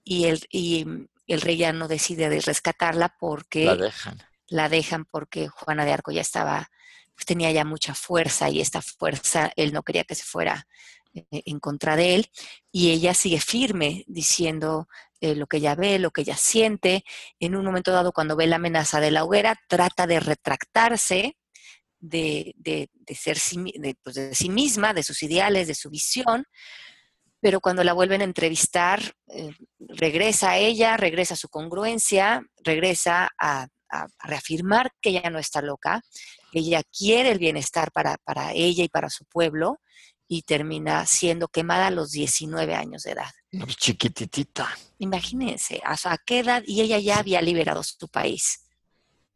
y, 0.10 0.26
el, 0.26 0.40
y 0.50 0.86
el 1.28 1.42
rey 1.42 1.58
ya 1.58 1.72
no 1.72 1.88
decide 1.88 2.30
de 2.30 2.42
rescatarla 2.42 3.16
porque 3.20 3.66
La 3.66 3.76
dejan. 3.76 4.18
la 4.48 4.68
dejan 4.70 5.06
porque 5.06 5.48
Juana 5.48 5.86
de 5.86 5.94
Arco 5.94 6.12
ya 6.12 6.22
estaba, 6.22 6.70
pues 7.16 7.26
tenía 7.26 7.52
ya 7.52 7.64
mucha 7.66 7.94
fuerza 7.94 8.50
y 8.50 8.60
esta 8.60 8.82
fuerza 8.82 9.52
él 9.56 9.72
no 9.72 9.84
quería 9.84 10.04
que 10.06 10.16
se 10.16 10.24
fuera 10.24 10.68
eh, 11.14 11.26
en 11.46 11.60
contra 11.60 11.96
de 11.96 12.16
él 12.16 12.32
y 12.72 12.90
ella 12.92 13.14
sigue 13.14 13.40
firme 13.40 14.04
diciendo 14.08 14.88
eh, 15.22 15.36
lo 15.36 15.46
que 15.48 15.58
ella 15.58 15.76
ve, 15.76 16.00
lo 16.00 16.12
que 16.12 16.22
ella 16.22 16.38
siente. 16.38 17.04
En 17.40 17.56
un 17.56 17.64
momento 17.66 17.92
dado, 17.92 18.12
cuando 18.12 18.36
ve 18.36 18.48
la 18.48 18.56
amenaza 18.56 19.00
de 19.00 19.12
la 19.12 19.24
hoguera, 19.26 19.56
trata 19.68 20.08
de 20.08 20.20
retractarse 20.20 21.36
de, 22.00 22.54
de- 22.58 22.90
de 22.94 23.16
ser 23.16 23.38
sí 23.38 23.58
de, 23.76 23.96
pues, 24.02 24.16
de 24.16 24.34
sí 24.34 24.50
misma, 24.50 24.94
de 24.94 25.04
sus 25.04 25.22
ideales, 25.24 25.68
de 25.68 25.76
su 25.76 25.90
visión, 25.90 26.46
pero 27.42 27.60
cuando 27.62 27.84
la 27.84 27.94
vuelven 27.94 28.22
a 28.22 28.26
entrevistar, 28.26 29.02
eh, 29.28 29.52
regresa 29.80 30.52
a 30.52 30.58
ella, 30.58 30.98
regresa 30.98 31.34
a 31.34 31.38
su 31.38 31.50
congruencia, 31.50 32.42
regresa 32.64 33.30
a, 33.40 33.64
a- 33.90 34.08
a 34.22 34.28
reafirmar 34.28 34.92
que 35.02 35.10
ella 35.10 35.30
no 35.30 35.40
está 35.40 35.62
loca, 35.62 36.02
que 36.52 36.60
ella 36.60 36.82
quiere 36.96 37.32
el 37.32 37.40
bienestar 37.40 37.92
para, 37.92 38.18
para 38.24 38.54
ella 38.54 38.84
y 38.84 38.90
para 38.90 39.10
su 39.10 39.26
pueblo, 39.26 39.80
y 40.28 40.44
termina 40.44 41.06
siendo 41.08 41.48
quemada 41.48 41.88
a 41.88 41.92
los 41.92 42.12
19 42.12 42.76
años 42.76 43.02
de 43.02 43.12
edad. 43.14 43.32
Pues, 43.52 43.76
chiquititita. 43.78 44.70
Imagínense, 45.00 45.82
¿a 45.84 46.18
qué 46.24 46.40
edad? 46.40 46.62
Y 46.68 46.82
ella 46.82 47.00
ya 47.00 47.18
había 47.18 47.42
liberado 47.42 47.82
su 47.82 48.08
país. 48.10 48.68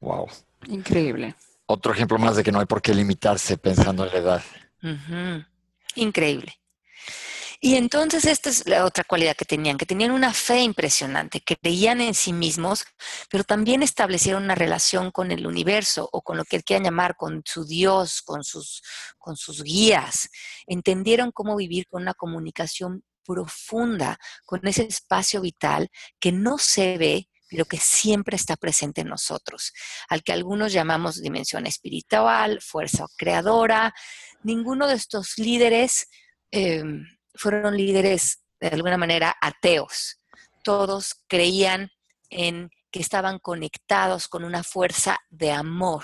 Wow. 0.01 0.27
Increíble. 0.67 1.35
Otro 1.65 1.93
ejemplo 1.93 2.19
más 2.19 2.35
de 2.35 2.43
que 2.43 2.51
no 2.51 2.59
hay 2.59 2.67
por 2.67 2.81
qué 2.81 2.93
limitarse 2.93 3.57
pensando 3.57 4.05
en 4.05 4.11
la 4.13 4.19
edad. 4.19 4.43
Increíble. 5.95 6.53
Y 7.65 7.77
entonces 7.77 8.25
esta 8.25 8.49
es 8.49 8.67
la 8.67 8.83
otra 8.83 9.05
cualidad 9.05 9.37
que 9.37 9.45
tenían, 9.45 9.77
que 9.77 9.85
tenían 9.85 10.11
una 10.11 10.33
fe 10.33 10.59
impresionante, 10.59 11.39
que 11.39 11.55
creían 11.55 12.01
en 12.01 12.13
sí 12.13 12.33
mismos, 12.33 12.83
pero 13.29 13.45
también 13.45 13.81
establecieron 13.81 14.43
una 14.43 14.53
relación 14.53 15.11
con 15.11 15.31
el 15.31 15.47
universo 15.47 16.09
o 16.11 16.21
con 16.21 16.35
lo 16.35 16.43
que 16.43 16.61
quieran 16.61 16.83
llamar, 16.83 17.15
con 17.15 17.41
su 17.45 17.63
Dios, 17.63 18.21
con 18.21 18.43
sus, 18.43 18.83
con 19.17 19.37
sus 19.37 19.63
guías. 19.63 20.27
Entendieron 20.67 21.31
cómo 21.31 21.55
vivir 21.55 21.87
con 21.87 22.01
una 22.01 22.13
comunicación 22.13 23.05
profunda, 23.23 24.17
con 24.45 24.67
ese 24.67 24.83
espacio 24.83 25.39
vital 25.39 25.89
que 26.19 26.33
no 26.33 26.57
se 26.57 26.97
ve, 26.97 27.29
pero 27.49 27.63
que 27.63 27.77
siempre 27.77 28.35
está 28.35 28.57
presente 28.57 28.99
en 28.99 29.07
nosotros, 29.07 29.71
al 30.09 30.21
que 30.21 30.33
algunos 30.33 30.73
llamamos 30.73 31.21
dimensión 31.21 31.65
espiritual, 31.65 32.59
fuerza 32.61 33.05
creadora. 33.15 33.93
Ninguno 34.43 34.85
de 34.85 34.95
estos 34.95 35.37
líderes 35.37 36.09
eh, 36.51 36.83
fueron 37.35 37.77
líderes 37.77 38.43
de 38.59 38.69
alguna 38.69 38.97
manera 38.97 39.35
ateos. 39.41 40.19
Todos 40.63 41.23
creían 41.27 41.91
en 42.29 42.69
que 42.91 42.99
estaban 42.99 43.39
conectados 43.39 44.27
con 44.27 44.43
una 44.43 44.63
fuerza 44.63 45.17
de 45.29 45.51
amor, 45.51 46.03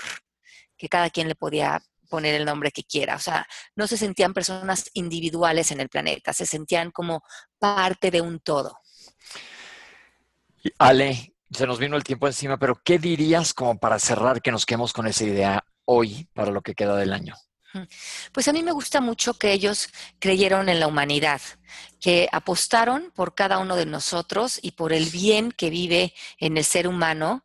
que 0.76 0.88
cada 0.88 1.10
quien 1.10 1.28
le 1.28 1.34
podía 1.34 1.80
poner 2.08 2.34
el 2.34 2.44
nombre 2.44 2.72
que 2.72 2.84
quiera. 2.84 3.16
O 3.16 3.20
sea, 3.20 3.46
no 3.76 3.86
se 3.86 3.96
sentían 3.96 4.34
personas 4.34 4.90
individuales 4.94 5.70
en 5.70 5.80
el 5.80 5.88
planeta, 5.88 6.32
se 6.32 6.44
sentían 6.44 6.90
como 6.90 7.22
parte 7.58 8.10
de 8.10 8.20
un 8.20 8.40
todo. 8.40 8.76
Ale, 10.78 11.34
se 11.50 11.66
nos 11.66 11.78
vino 11.78 11.96
el 11.96 12.04
tiempo 12.04 12.26
encima, 12.26 12.58
pero 12.58 12.80
¿qué 12.84 12.98
dirías 12.98 13.54
como 13.54 13.78
para 13.78 13.98
cerrar 13.98 14.42
que 14.42 14.50
nos 14.50 14.66
quedemos 14.66 14.92
con 14.92 15.06
esa 15.06 15.24
idea 15.24 15.64
hoy 15.84 16.28
para 16.34 16.50
lo 16.50 16.60
que 16.60 16.74
queda 16.74 16.96
del 16.96 17.12
año? 17.12 17.34
Pues 18.32 18.48
a 18.48 18.52
mí 18.52 18.62
me 18.62 18.72
gusta 18.72 19.00
mucho 19.00 19.34
que 19.34 19.52
ellos 19.52 19.88
creyeron 20.18 20.68
en 20.68 20.80
la 20.80 20.86
humanidad, 20.86 21.40
que 22.00 22.28
apostaron 22.32 23.12
por 23.14 23.34
cada 23.34 23.58
uno 23.58 23.76
de 23.76 23.86
nosotros 23.86 24.58
y 24.62 24.72
por 24.72 24.92
el 24.92 25.06
bien 25.06 25.52
que 25.52 25.70
vive 25.70 26.14
en 26.38 26.56
el 26.56 26.64
ser 26.64 26.88
humano 26.88 27.44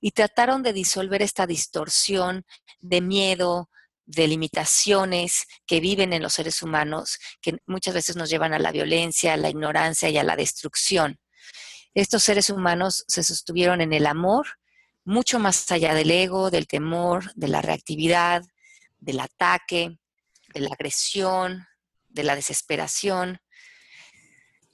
y 0.00 0.12
trataron 0.12 0.62
de 0.62 0.72
disolver 0.72 1.22
esta 1.22 1.46
distorsión 1.46 2.44
de 2.80 3.00
miedo, 3.00 3.70
de 4.04 4.28
limitaciones 4.28 5.46
que 5.66 5.80
viven 5.80 6.12
en 6.12 6.22
los 6.22 6.34
seres 6.34 6.62
humanos, 6.62 7.18
que 7.40 7.58
muchas 7.66 7.94
veces 7.94 8.16
nos 8.16 8.30
llevan 8.30 8.54
a 8.54 8.58
la 8.58 8.72
violencia, 8.72 9.34
a 9.34 9.36
la 9.36 9.50
ignorancia 9.50 10.08
y 10.08 10.16
a 10.16 10.22
la 10.22 10.36
destrucción. 10.36 11.18
Estos 11.92 12.22
seres 12.22 12.50
humanos 12.50 13.04
se 13.08 13.24
sostuvieron 13.24 13.80
en 13.80 13.92
el 13.92 14.06
amor, 14.06 14.46
mucho 15.04 15.38
más 15.38 15.70
allá 15.72 15.94
del 15.94 16.10
ego, 16.10 16.50
del 16.50 16.66
temor, 16.66 17.32
de 17.34 17.48
la 17.48 17.62
reactividad, 17.62 18.44
del 18.98 19.20
ataque, 19.20 19.98
de 20.54 20.60
la 20.60 20.70
agresión, 20.70 21.66
de 22.08 22.24
la 22.24 22.34
desesperación. 22.34 23.38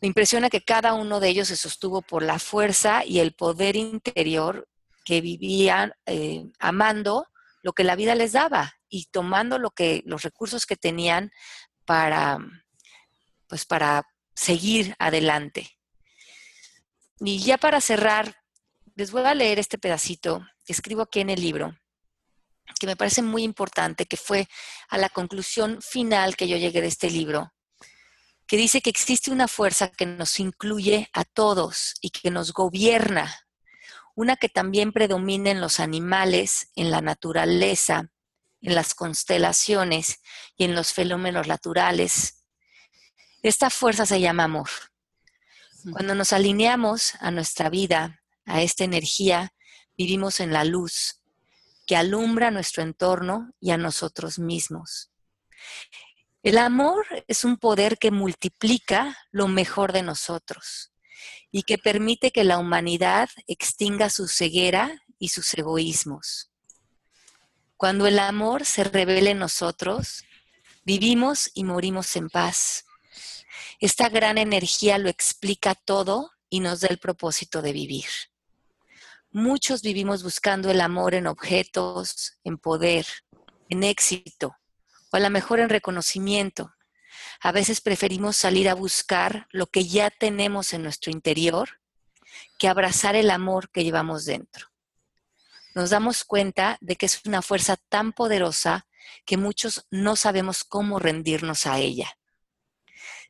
Me 0.01 0.09
impresiona 0.09 0.51
que 0.51 0.65
cada 0.65 0.95
uno 0.95 1.21
de 1.21 1.29
ellos 1.29 1.49
se 1.49 1.57
sostuvo 1.57 2.03
por 2.03 2.23
la 2.23 2.39
fuerza 2.39 3.05
y 3.05 3.21
el 3.21 3.35
poder 3.35 3.77
interior 3.77 4.69
que 5.05 5.21
vivían 5.21 5.93
eh, 6.07 6.45
amando 6.59 7.27
lo 7.63 7.73
que 7.73 7.85
la 7.85 7.97
vida 7.97 8.15
les 8.15 8.33
daba 8.33 8.75
y 8.89 9.07
tomando 9.07 9.59
lo 9.59 9.71
que 9.71 10.03
los 10.05 10.23
recursos 10.23 10.67
que 10.67 10.77
tenían 10.77 11.31
para 11.85 12.39
pues 13.49 13.67
para 13.67 14.05
seguir 14.35 14.97
adelante. 14.99 15.79
Y 17.21 17.39
ya 17.41 17.59
para 17.59 17.81
cerrar, 17.81 18.35
les 18.95 19.13
voy 19.13 19.23
a 19.25 19.35
leer 19.35 19.59
este 19.59 19.79
pedacito 19.79 20.45
que 20.65 20.73
escribo 20.73 21.03
aquí 21.03 21.21
en 21.21 21.31
el 21.31 21.41
libro 21.41 21.77
que 22.79 22.87
me 22.87 22.97
parece 22.97 23.23
muy 23.23 23.43
importante, 23.43 24.07
que 24.07 24.17
fue 24.17 24.49
a 24.89 24.99
la 24.99 25.09
conclusión 25.09 25.81
final 25.83 26.37
que 26.37 26.49
yo 26.49 26.57
llegué 26.57 26.81
de 26.81 26.89
este 26.89 27.11
libro, 27.11 27.53
que 28.47 28.57
dice 28.57 28.81
que 28.81 28.91
existe 28.91 29.31
una 29.31 29.49
fuerza 29.49 29.89
que 29.89 30.07
nos 30.07 30.39
incluye 30.41 31.09
a 31.13 31.25
todos 31.25 31.95
y 32.01 32.11
que 32.11 32.31
nos 32.31 32.53
gobierna, 32.53 33.47
una 34.15 34.37
que 34.37 34.49
también 34.49 34.93
predomina 34.93 35.51
en 35.51 35.61
los 35.61 35.81
animales, 35.81 36.71
en 36.77 36.91
la 36.91 37.01
naturaleza, 37.01 38.11
en 38.61 38.75
las 38.75 38.95
constelaciones 38.95 40.21
y 40.57 40.65
en 40.65 40.75
los 40.75 40.93
fenómenos 40.93 41.47
naturales. 41.47 42.45
Esta 43.43 43.71
fuerza 43.71 44.07
se 44.07 44.21
llama 44.21 44.45
amor. 44.45 44.69
Cuando 45.91 46.15
nos 46.15 46.33
alineamos 46.33 47.15
a 47.21 47.33
nuestra 47.33 47.69
vida, 47.69 48.23
a 48.45 48.63
esta 48.63 48.85
energía, 48.85 49.53
vivimos 49.97 50.39
en 50.39 50.53
la 50.53 50.65
luz, 50.65 51.22
alumbra 51.95 52.51
nuestro 52.51 52.83
entorno 52.83 53.53
y 53.61 53.71
a 53.71 53.77
nosotros 53.77 54.39
mismos. 54.39 55.11
El 56.43 56.59
amor 56.59 57.07
es 57.29 57.45
un 57.45 57.57
poder 57.57 57.99
que 57.99 58.11
multiplica 58.11 59.17
lo 59.31 59.47
mejor 59.47 59.93
de 59.93 60.03
nosotros 60.03 60.93
y 61.53 61.63
que 61.63 61.79
permite 61.79 62.33
que 62.33 62.43
la 62.43 62.59
humanidad 62.59 63.29
extinga 63.47 64.11
su 64.11 64.27
ceguera 64.27 65.03
y 65.19 65.29
sus 65.29 65.55
egoísmos. 65.55 66.51
Cuando 67.77 68.07
el 68.07 68.19
amor 68.19 68.65
se 68.65 68.85
revela 68.85 69.31
en 69.31 69.39
nosotros, 69.39 70.25
vivimos 70.85 71.51
y 71.55 71.65
morimos 71.65 72.17
en 72.17 72.29
paz. 72.29 72.87
Esta 73.79 74.09
gran 74.09 74.39
energía 74.39 74.99
lo 74.99 75.09
explica 75.09 75.75
todo 75.75 76.31
y 76.49 76.61
nos 76.61 76.81
da 76.81 76.89
el 76.89 76.99
propósito 76.99 77.63
de 77.63 77.73
vivir. 77.73 78.07
Muchos 79.35 79.81
vivimos 79.81 80.23
buscando 80.23 80.71
el 80.71 80.83
amor 80.83 81.15
en 81.15 81.27
objetos, 81.27 82.39
en 82.45 82.59
poder, 82.59 83.07
en 83.71 83.83
éxito 83.83 84.59
o 85.11 85.17
a 85.17 85.21
lo 85.21 85.31
mejor 85.31 85.59
en 85.59 85.71
reconocimiento. 85.71 86.75
A 87.41 87.51
veces 87.51 87.81
preferimos 87.81 88.37
salir 88.37 88.69
a 88.69 88.75
buscar 88.75 89.47
lo 89.51 89.69
que 89.69 89.87
ya 89.87 90.11
tenemos 90.11 90.75
en 90.75 90.83
nuestro 90.83 91.11
interior 91.11 91.81
que 92.59 92.69
abrazar 92.69 93.17
el 93.17 93.31
amor 93.31 93.71
que 93.71 93.85
llevamos 93.85 94.27
dentro. 94.27 94.69
Nos 95.75 95.89
damos 95.89 96.25
cuenta 96.25 96.77
de 96.83 96.97
que 96.97 97.07
es 97.07 97.23
una 97.25 97.41
fuerza 97.41 97.79
tan 97.89 98.13
poderosa 98.13 98.87
que 99.25 99.39
muchos 99.39 99.87
no 99.91 100.15
sabemos 100.15 100.63
cómo 100.63 100.99
rendirnos 100.99 101.67
a 101.67 101.79
ella. 101.79 102.19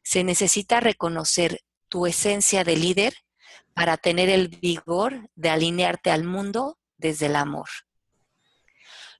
Se 0.02 0.24
necesita 0.24 0.80
reconocer 0.80 1.60
tu 1.88 2.06
esencia 2.06 2.64
de 2.64 2.76
líder 2.76 3.14
para 3.74 3.96
tener 3.96 4.28
el 4.28 4.48
vigor 4.48 5.30
de 5.34 5.50
alinearte 5.50 6.10
al 6.10 6.24
mundo 6.24 6.78
desde 6.96 7.26
el 7.26 7.36
amor. 7.36 7.68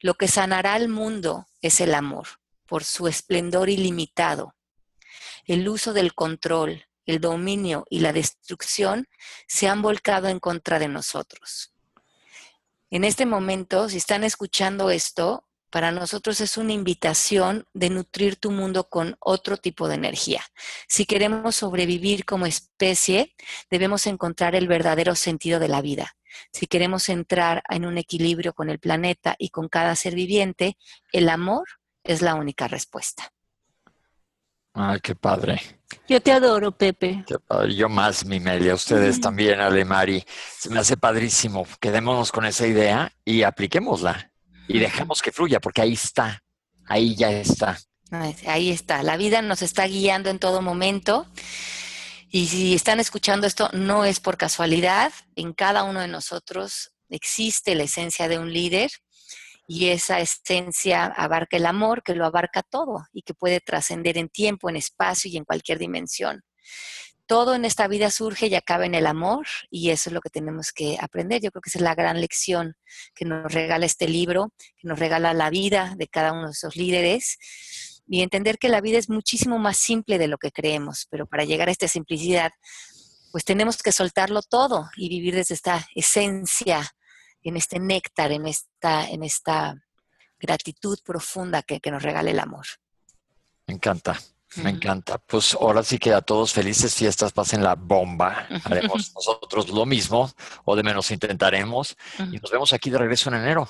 Lo 0.01 0.15
que 0.15 0.29
sanará 0.29 0.75
al 0.75 0.89
mundo 0.89 1.47
es 1.61 1.81
el 1.81 1.95
amor, 1.95 2.27
por 2.67 2.85
su 2.85 3.09
esplendor 3.09 3.69
ilimitado. 3.69 4.55
El 5.45 5.69
uso 5.69 5.93
del 5.93 6.15
control, 6.15 6.87
el 7.07 7.21
dominio 7.21 7.85
y 7.91 8.01
la 8.01 8.13
destrucción 8.13 9.09
se 9.47 9.69
han 9.69 9.83
volcado 9.83 10.29
en 10.29 10.41
contra 10.41 10.79
de 10.79 10.89
nosotros. 10.89 11.73
En 12.91 13.05
este 13.05 13.27
momento, 13.27 13.89
si 13.89 13.97
están 13.97 14.25
escuchando 14.25 14.91
esto, 14.91 15.47
para 15.73 15.91
nosotros 15.91 16.41
es 16.43 16.59
una 16.59 16.75
invitación 16.75 17.65
de 17.73 17.89
nutrir 17.89 18.37
tu 18.37 18.51
mundo 18.51 18.91
con 18.91 19.17
otro 19.21 19.57
tipo 19.57 19.89
de 19.89 19.95
energía. 19.95 20.43
Si 20.87 21.07
queremos 21.07 21.57
sobrevivir 21.57 22.27
como 22.27 22.45
especie, 22.45 23.35
debemos 23.71 24.07
encontrar 24.07 24.55
el 24.55 24.69
verdadero 24.69 25.15
sentido 25.15 25.59
de 25.59 25.69
la 25.69 25.81
vida. 25.81 26.15
Si 26.53 26.67
queremos 26.67 27.09
entrar 27.09 27.63
en 27.71 27.87
un 27.87 27.97
equilibrio 27.97 28.53
con 28.53 28.69
el 28.69 28.81
planeta 28.81 29.35
y 29.39 29.49
con 29.49 29.69
cada 29.69 29.97
ser 29.97 30.15
viviente, 30.15 30.77
el 31.11 31.31
amor 31.31 31.65
es 32.05 32.21
la 32.21 32.35
única 32.35 32.69
respuesta. 32.69 33.33
Ay, 34.75 35.01
qué 35.03 35.15
padre. 35.15 35.59
Yo 36.07 36.21
te 36.21 36.33
adoro, 36.33 36.73
Pepe. 36.73 37.25
Qué 37.27 37.39
padre. 37.39 37.75
Yo 37.75 37.89
más, 37.89 38.27
mi 38.27 38.41
Melia. 38.41 38.75
Ustedes 38.75 39.21
también, 39.21 39.61
Ale 39.61 39.87
Mari. 39.87 40.23
Se 40.59 40.69
me 40.69 40.81
hace 40.81 40.99
padrísimo. 40.99 41.67
Quedémonos 41.81 42.31
con 42.31 42.45
esa 42.45 42.67
idea 42.67 43.13
y 43.25 43.43
apliquémosla. 43.43 44.32
Y 44.69 44.79
dejemos 44.79 45.23
que 45.23 45.33
fluya, 45.33 45.61
porque 45.61 45.83
ahí 45.83 45.93
está. 45.95 46.43
Ahí 46.87 47.15
ya 47.17 47.31
está. 47.31 47.79
Ahí 48.47 48.71
está. 48.71 49.03
La 49.03 49.17
vida 49.17 49.43
nos 49.43 49.63
está 49.63 49.87
guiando 49.87 50.31
en 50.31 50.39
todo 50.39 50.63
momento. 50.63 51.27
Y 52.31 52.47
si 52.47 52.75
están 52.75 53.01
escuchando 53.01 53.47
esto, 53.47 53.71
no 53.73 54.05
es 54.05 54.21
por 54.21 54.37
casualidad. 54.37 55.13
En 55.37 55.53
cada 55.53 55.85
uno 55.85 56.01
de 56.01 56.09
nosotros 56.09 56.93
existe 57.09 57.75
la 57.75 57.83
esencia 57.85 58.29
de 58.29 58.39
un 58.39 58.53
líder 58.53 58.91
y 59.69 59.89
esa 59.89 60.21
esencia 60.21 61.07
abarca 61.07 61.57
el 61.57 61.67
amor, 61.67 62.03
que 62.03 62.15
lo 62.15 62.27
abarca 62.27 62.63
todo 62.63 63.07
y 63.13 63.23
que 63.23 63.35
puede 63.35 63.61
trascender 63.61 64.19
en 64.19 64.29
tiempo, 64.29 64.69
en 64.69 64.77
espacio 64.77 65.31
y 65.31 65.37
en 65.37 65.45
cualquier 65.45 65.79
dimensión. 65.79 66.43
Todo 67.33 67.55
en 67.55 67.65
esta 67.65 67.89
vida 67.89 68.11
surge 68.11 68.49
y 68.49 68.55
acaba 68.55 68.85
en 68.85 68.95
el 68.95 69.07
amor 69.07 69.47
y 69.71 69.89
eso 69.89 70.11
es 70.11 70.13
lo 70.13 70.21
que 70.21 70.29
tenemos 70.29 70.71
que 70.71 70.99
aprender. 71.01 71.41
Yo 71.41 71.51
creo 71.51 71.63
que 71.63 71.71
esa 71.71 71.79
es 71.79 71.83
la 71.83 71.95
gran 71.95 72.21
lección 72.21 72.77
que 73.15 73.25
nos 73.25 73.51
regala 73.51 73.87
este 73.87 74.07
libro, 74.07 74.53
que 74.77 74.87
nos 74.87 74.99
regala 74.99 75.33
la 75.33 75.49
vida 75.49 75.95
de 75.97 76.09
cada 76.09 76.35
uno 76.35 76.49
de 76.49 76.53
esos 76.53 76.77
líderes 76.77 77.39
y 78.07 78.21
entender 78.21 78.59
que 78.59 78.69
la 78.69 78.83
vida 78.83 78.99
es 78.99 79.09
muchísimo 79.09 79.59
más 79.59 79.79
simple 79.79 80.19
de 80.19 80.29
lo 80.29 80.37
que 80.37 80.53
creemos, 80.53 81.07
pero 81.09 81.27
para 81.27 81.45
llegar 81.45 81.69
a 81.69 81.73
esta 81.73 81.89
simplicidad, 81.89 82.53
pues 83.31 83.47
tenemos 83.47 83.79
que 83.79 83.93
soltarlo 83.93 84.43
todo 84.43 84.91
y 84.95 85.09
vivir 85.09 85.35
desde 85.35 85.55
esta 85.55 85.89
esencia 85.95 86.87
en 87.43 87.57
este 87.57 87.81
néctar, 87.81 88.31
en 88.31 88.47
esta, 88.47 89.09
en 89.09 89.23
esta 89.23 89.75
gratitud 90.39 90.99
profunda 91.03 91.63
que, 91.63 91.81
nos 91.91 92.03
regala 92.03 92.31
el 92.31 92.41
amor. 92.41 92.67
Me 93.67 93.73
encanta. 93.73 94.21
Me 94.57 94.71
encanta. 94.71 95.19
Pues 95.19 95.55
ahora 95.55 95.83
sí 95.83 95.99
que 95.99 96.13
a 96.13 96.21
todos 96.21 96.53
felices 96.53 96.95
fiestas, 96.95 97.33
pasen 97.33 97.63
la 97.63 97.75
bomba. 97.75 98.47
Haremos 98.65 99.13
nosotros 99.15 99.69
lo 99.71 99.87
mismo, 99.87 100.31
o 100.65 100.77
de 100.77 100.83
menos 100.83 101.11
intentaremos. 101.11 101.97
Y 102.19 102.39
nos 102.39 102.51
vemos 102.51 102.73
aquí 102.73 102.91
de 102.91 102.99
regreso 102.99 103.31
en 103.31 103.37
enero. 103.37 103.69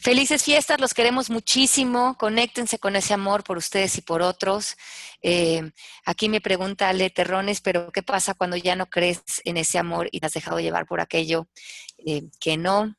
Felices 0.00 0.44
fiestas, 0.44 0.80
los 0.80 0.94
queremos 0.94 1.28
muchísimo. 1.28 2.16
Conéctense 2.16 2.78
con 2.78 2.94
ese 2.94 3.14
amor 3.14 3.42
por 3.42 3.56
ustedes 3.56 3.98
y 3.98 4.02
por 4.02 4.22
otros. 4.22 4.76
Eh, 5.22 5.72
aquí 6.04 6.28
me 6.28 6.40
pregunta 6.40 6.88
Ale 6.88 7.10
Terrones, 7.10 7.60
pero 7.60 7.90
¿qué 7.90 8.04
pasa 8.04 8.34
cuando 8.34 8.56
ya 8.56 8.76
no 8.76 8.86
crees 8.86 9.22
en 9.44 9.56
ese 9.56 9.76
amor 9.76 10.08
y 10.12 10.20
te 10.20 10.26
has 10.26 10.32
dejado 10.34 10.60
llevar 10.60 10.86
por 10.86 11.00
aquello 11.00 11.48
eh, 12.06 12.22
que 12.38 12.56
no 12.56 12.94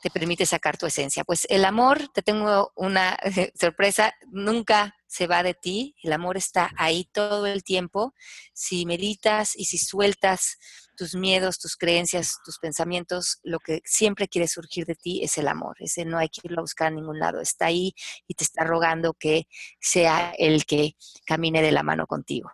te 0.00 0.08
permite 0.08 0.46
sacar 0.46 0.78
tu 0.78 0.86
esencia? 0.86 1.24
Pues 1.24 1.46
el 1.50 1.66
amor, 1.66 2.08
te 2.08 2.22
tengo 2.22 2.72
una 2.74 3.18
sorpresa, 3.60 4.14
nunca 4.30 4.94
se 5.10 5.26
va 5.26 5.42
de 5.42 5.54
ti, 5.54 5.96
el 6.04 6.12
amor 6.12 6.36
está 6.36 6.70
ahí 6.76 7.04
todo 7.12 7.46
el 7.46 7.64
tiempo. 7.64 8.14
Si 8.54 8.86
meditas 8.86 9.56
y 9.56 9.64
si 9.64 9.76
sueltas 9.76 10.56
tus 10.96 11.16
miedos, 11.16 11.58
tus 11.58 11.76
creencias, 11.76 12.38
tus 12.44 12.60
pensamientos, 12.60 13.40
lo 13.42 13.58
que 13.58 13.80
siempre 13.84 14.28
quiere 14.28 14.46
surgir 14.46 14.86
de 14.86 14.94
ti 14.94 15.24
es 15.24 15.36
el 15.36 15.48
amor. 15.48 15.74
Ese 15.80 16.04
no 16.04 16.16
hay 16.16 16.28
que 16.28 16.42
irlo 16.44 16.58
a 16.58 16.62
buscar 16.62 16.88
a 16.88 16.90
ningún 16.92 17.18
lado. 17.18 17.40
Está 17.40 17.66
ahí 17.66 17.92
y 18.28 18.34
te 18.34 18.44
está 18.44 18.62
rogando 18.62 19.14
que 19.14 19.48
sea 19.80 20.32
el 20.38 20.64
que 20.64 20.94
camine 21.26 21.60
de 21.60 21.72
la 21.72 21.82
mano 21.82 22.06
contigo. 22.06 22.52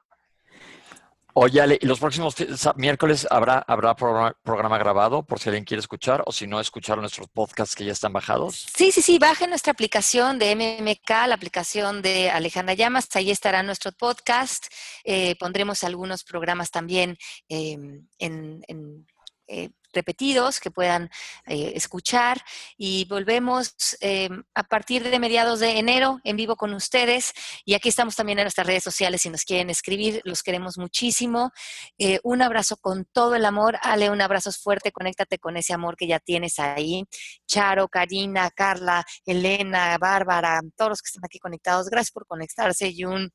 Oye, 1.39 1.79
los 1.83 2.01
próximos 2.01 2.35
miércoles 2.77 3.27
habrá, 3.31 3.59
habrá 3.59 3.95
programa, 3.95 4.79
grabado 4.79 5.23
por 5.23 5.39
si 5.39 5.51
alguien 5.51 5.67
quiere 5.67 5.81
escuchar 5.81 6.23
o 6.25 6.33
si 6.33 6.47
no, 6.47 6.59
escuchar 6.61 6.97
nuestros 6.97 7.29
podcasts 7.29 7.77
que 7.77 7.85
ya 7.85 7.93
están 7.93 8.15
bajados. 8.15 8.67
Sí, 8.75 8.91
sí, 8.91 9.03
sí, 9.03 9.19
bajen 9.19 9.51
nuestra 9.51 9.73
aplicación 9.73 10.39
de 10.39 10.57
MMK, 10.57 11.11
la 11.29 11.35
aplicación 11.35 12.01
de 12.01 12.31
Alejandra 12.31 12.73
Llamas, 12.73 13.15
ahí 13.17 13.31
estará 13.31 13.63
nuestro 13.63 13.93
podcast. 13.93 14.69
Eh, 15.05 15.37
pondremos 15.39 15.85
algunos 15.85 16.25
programas 16.25 16.71
también 16.71 17.19
em, 17.51 18.09
en 18.19 19.07
eh, 19.47 19.71
repetidos 19.97 20.61
que 20.61 20.71
puedan 20.71 21.11
eh, 21.47 21.73
escuchar 21.75 22.41
y 22.77 23.07
volvemos 23.07 23.75
eh, 24.01 24.29
a 24.55 24.63
partir 24.65 25.03
de 25.03 25.19
mediados 25.19 25.59
de 25.61 25.79
enero 25.79 26.21
en 26.23 26.37
vivo 26.37 26.55
con 26.55 26.75
ustedes 26.75 27.33
y 27.65 27.75
aquí 27.75 27.89
estamos 27.89 28.15
también 28.15 28.39
en 28.39 28.45
nuestras 28.45 28.67
redes 28.67 28.85
sociales 28.85 29.23
si 29.23 29.31
nos 29.31 29.45
quieren 29.45 29.71
escribir, 29.71 30.21
los 30.25 30.43
queremos 30.43 30.79
muchísimo. 30.79 31.51
Eh, 31.99 32.21
un 32.23 32.43
abrazo 32.43 32.77
con 32.77 33.07
todo 33.07 33.35
el 33.35 33.45
amor, 33.45 33.79
Ale, 33.83 34.11
un 34.11 34.21
abrazo 34.21 34.53
fuerte, 34.53 34.93
conéctate 34.93 35.39
con 35.39 35.57
ese 35.57 35.73
amor 35.73 35.97
que 35.97 36.07
ya 36.07 36.21
tienes 36.21 36.59
ahí. 36.59 37.05
Charo, 37.47 37.89
Karina, 37.89 38.51
Carla, 38.51 39.05
Elena, 39.25 39.97
Bárbara, 39.99 40.61
todos 40.77 40.91
los 40.91 41.03
que 41.03 41.09
están 41.09 41.25
aquí 41.25 41.39
conectados, 41.39 41.89
gracias 41.89 42.13
por 42.13 42.27
conectarse 42.27 42.89
y 42.89 43.05
un 43.05 43.33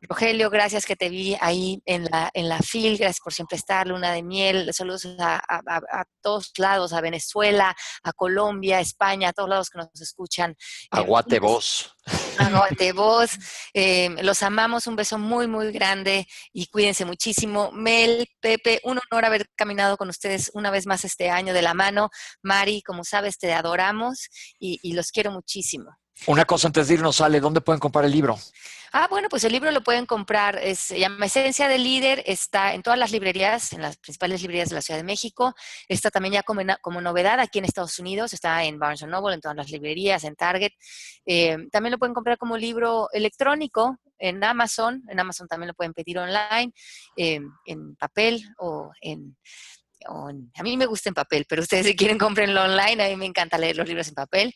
Rogelio, 0.00 0.48
gracias 0.48 0.86
que 0.86 0.96
te 0.96 1.08
vi 1.08 1.36
ahí 1.40 1.82
en 1.84 2.04
la, 2.04 2.30
en 2.32 2.48
la 2.48 2.58
FIL, 2.58 2.96
gracias 2.98 3.20
por 3.22 3.32
siempre 3.32 3.56
estar, 3.56 3.86
Luna 3.86 4.12
de 4.12 4.22
Miel, 4.22 4.72
saludos 4.72 5.06
a, 5.18 6.04
todos 6.22 6.52
lados, 6.58 6.92
a 6.92 7.00
Venezuela, 7.00 7.74
a 8.02 8.12
Colombia, 8.12 8.78
a 8.78 8.80
España, 8.80 9.30
a 9.30 9.32
todos 9.32 9.48
lados 9.48 9.70
que 9.70 9.78
nos 9.78 10.00
escuchan. 10.00 10.56
Aguate 10.90 11.40
vos. 11.40 11.94
Aguate 12.38 12.92
vos. 12.92 13.30
Em, 13.72 14.16
los 14.22 14.42
amamos, 14.42 14.86
un 14.86 14.96
beso 14.96 15.18
muy, 15.18 15.46
muy 15.46 15.72
grande 15.72 16.26
y 16.52 16.66
cuídense 16.66 17.04
muchísimo. 17.04 17.70
Mel, 17.72 18.28
Pepe, 18.40 18.80
un 18.84 19.00
honor 19.10 19.24
haber 19.24 19.48
caminado 19.56 19.96
con 19.96 20.08
ustedes 20.08 20.50
una 20.54 20.70
vez 20.70 20.86
más 20.86 21.04
este 21.04 21.30
año 21.30 21.52
de 21.54 21.62
la 21.62 21.74
mano. 21.74 22.10
Mari, 22.42 22.82
como 22.82 23.04
sabes, 23.04 23.38
te 23.38 23.52
adoramos 23.52 24.28
y, 24.58 24.78
y 24.82 24.92
los 24.92 25.10
quiero 25.10 25.32
muchísimo. 25.32 25.98
Una 26.26 26.44
cosa 26.44 26.66
antes 26.66 26.88
de 26.88 26.94
irnos, 26.94 27.16
sale, 27.16 27.40
¿dónde 27.40 27.60
pueden 27.60 27.80
comprar 27.80 28.04
el 28.04 28.10
libro? 28.10 28.38
Ah, 28.92 29.06
bueno, 29.10 29.28
pues 29.28 29.44
el 29.44 29.52
libro 29.52 29.70
lo 29.70 29.82
pueden 29.82 30.06
comprar, 30.06 30.58
es, 30.62 30.78
se 30.78 30.98
llama 30.98 31.26
Esencia 31.26 31.68
del 31.68 31.84
Líder, 31.84 32.22
está 32.26 32.74
en 32.74 32.82
todas 32.82 32.98
las 32.98 33.12
librerías, 33.12 33.72
en 33.72 33.82
las 33.82 33.96
principales 33.98 34.40
librerías 34.40 34.70
de 34.70 34.76
la 34.76 34.82
Ciudad 34.82 34.98
de 34.98 35.04
México, 35.04 35.54
está 35.88 36.10
también 36.10 36.34
ya 36.34 36.42
como, 36.42 36.62
como 36.80 37.00
novedad 37.00 37.38
aquí 37.40 37.58
en 37.58 37.66
Estados 37.66 37.98
Unidos, 37.98 38.32
está 38.32 38.64
en 38.64 38.78
Barnes 38.78 39.02
Noble, 39.02 39.34
en 39.34 39.40
todas 39.40 39.56
las 39.56 39.70
librerías, 39.70 40.24
en 40.24 40.36
Target. 40.36 40.72
Eh, 41.26 41.56
también 41.70 41.92
lo 41.92 41.98
pueden 41.98 42.14
comprar 42.14 42.38
como 42.38 42.56
libro 42.56 43.08
electrónico 43.12 43.98
en 44.18 44.42
Amazon, 44.42 45.02
en 45.08 45.20
Amazon 45.20 45.46
también 45.46 45.68
lo 45.68 45.74
pueden 45.74 45.92
pedir 45.92 46.18
online, 46.18 46.72
eh, 47.16 47.40
en 47.66 47.96
papel 47.96 48.42
o 48.58 48.90
en 49.00 49.36
a 50.06 50.62
mí 50.62 50.76
me 50.76 50.86
gusta 50.86 51.08
en 51.08 51.14
papel, 51.14 51.44
pero 51.48 51.62
ustedes 51.62 51.86
si 51.86 51.96
quieren 51.96 52.18
comprenlo 52.18 52.62
online, 52.62 53.04
a 53.04 53.08
mí 53.08 53.16
me 53.16 53.26
encanta 53.26 53.58
leer 53.58 53.76
los 53.76 53.88
libros 53.88 54.08
en 54.08 54.14
papel. 54.14 54.54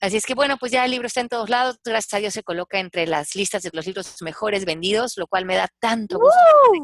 Así 0.00 0.16
es 0.16 0.26
que 0.26 0.34
bueno, 0.34 0.56
pues 0.58 0.70
ya 0.72 0.84
el 0.84 0.90
libro 0.90 1.06
está 1.06 1.20
en 1.20 1.28
todos 1.28 1.48
lados, 1.48 1.78
gracias 1.82 2.14
a 2.14 2.18
Dios 2.18 2.34
se 2.34 2.42
coloca 2.42 2.78
entre 2.78 3.06
las 3.06 3.34
listas 3.34 3.62
de 3.62 3.70
los 3.72 3.86
libros 3.86 4.20
mejores 4.20 4.64
vendidos, 4.64 5.14
lo 5.16 5.26
cual 5.26 5.46
me 5.46 5.56
da 5.56 5.68
tanto 5.78 6.18
gusto. 6.18 6.38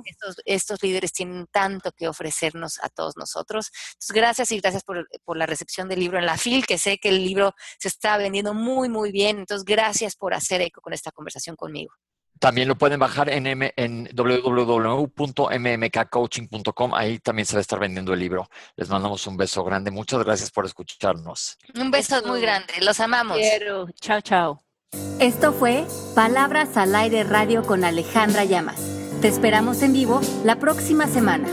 Estos, 0.07 0.37
estos, 0.45 0.83
líderes 0.83 1.13
tienen 1.13 1.47
tanto 1.53 1.93
que 1.93 2.09
ofrecernos 2.09 2.79
a 2.83 2.89
todos 2.89 3.17
nosotros. 3.17 3.71
Entonces, 3.93 4.15
gracias 4.15 4.53
y 4.53 4.61
gracias 4.61 4.85
por, 4.85 5.07
por, 5.25 5.37
la 5.37 5.47
recepción 5.47 5.89
del 5.89 6.01
libro 6.01 6.19
en 6.19 6.27
la 6.27 6.39
FIL, 6.39 6.67
que 6.67 6.79
sé 6.79 6.99
que 6.99 7.11
el 7.11 7.25
libro 7.25 7.55
se 7.79 7.89
está 7.89 8.17
vendiendo 8.17 8.55
muy, 8.55 8.89
muy 8.89 9.13
bien. 9.13 9.39
Entonces, 9.39 9.65
gracias 9.65 10.17
por 10.17 10.33
hacer 10.33 10.63
eco 10.63 10.81
con 10.81 10.93
esta 10.93 11.13
conversación 11.13 11.57
conmigo. 11.57 11.93
También 12.41 12.67
lo 12.69 12.77
pueden 12.77 12.99
bajar 12.99 13.29
en, 13.29 13.47
en 13.77 14.09
www.mmkcoaching.com. 14.15 16.95
Ahí 16.95 17.19
también 17.19 17.45
se 17.47 17.55
va 17.55 17.59
a 17.59 17.61
estar 17.61 17.79
vendiendo 17.79 18.15
el 18.15 18.19
libro. 18.19 18.49
Les 18.77 18.89
mandamos 18.89 19.27
un 19.27 19.37
beso 19.37 19.63
grande. 19.63 19.91
Muchas 19.91 20.25
gracias 20.25 20.51
por 20.51 20.65
escucharnos. 20.65 21.59
Un 21.75 21.91
beso 21.91 22.23
muy 22.27 22.41
grande. 22.41 22.73
Los 22.81 22.99
amamos. 22.99 23.37
Quiero. 23.37 23.89
Chao, 24.01 24.23
chao. 24.23 24.63
Esto 25.21 25.53
fue 25.53 25.87
Palabras 26.15 26.77
al 26.77 26.95
Aire 26.95 27.25
Radio 27.25 27.63
con 27.63 27.85
Alejandra 27.85 28.45
Llamas. 28.45 28.81
Te 29.21 29.29
esperamos 29.29 29.83
en 29.83 29.93
vivo 29.93 30.21
la 30.45 30.57
próxima 30.57 31.07
semana. 31.07 31.47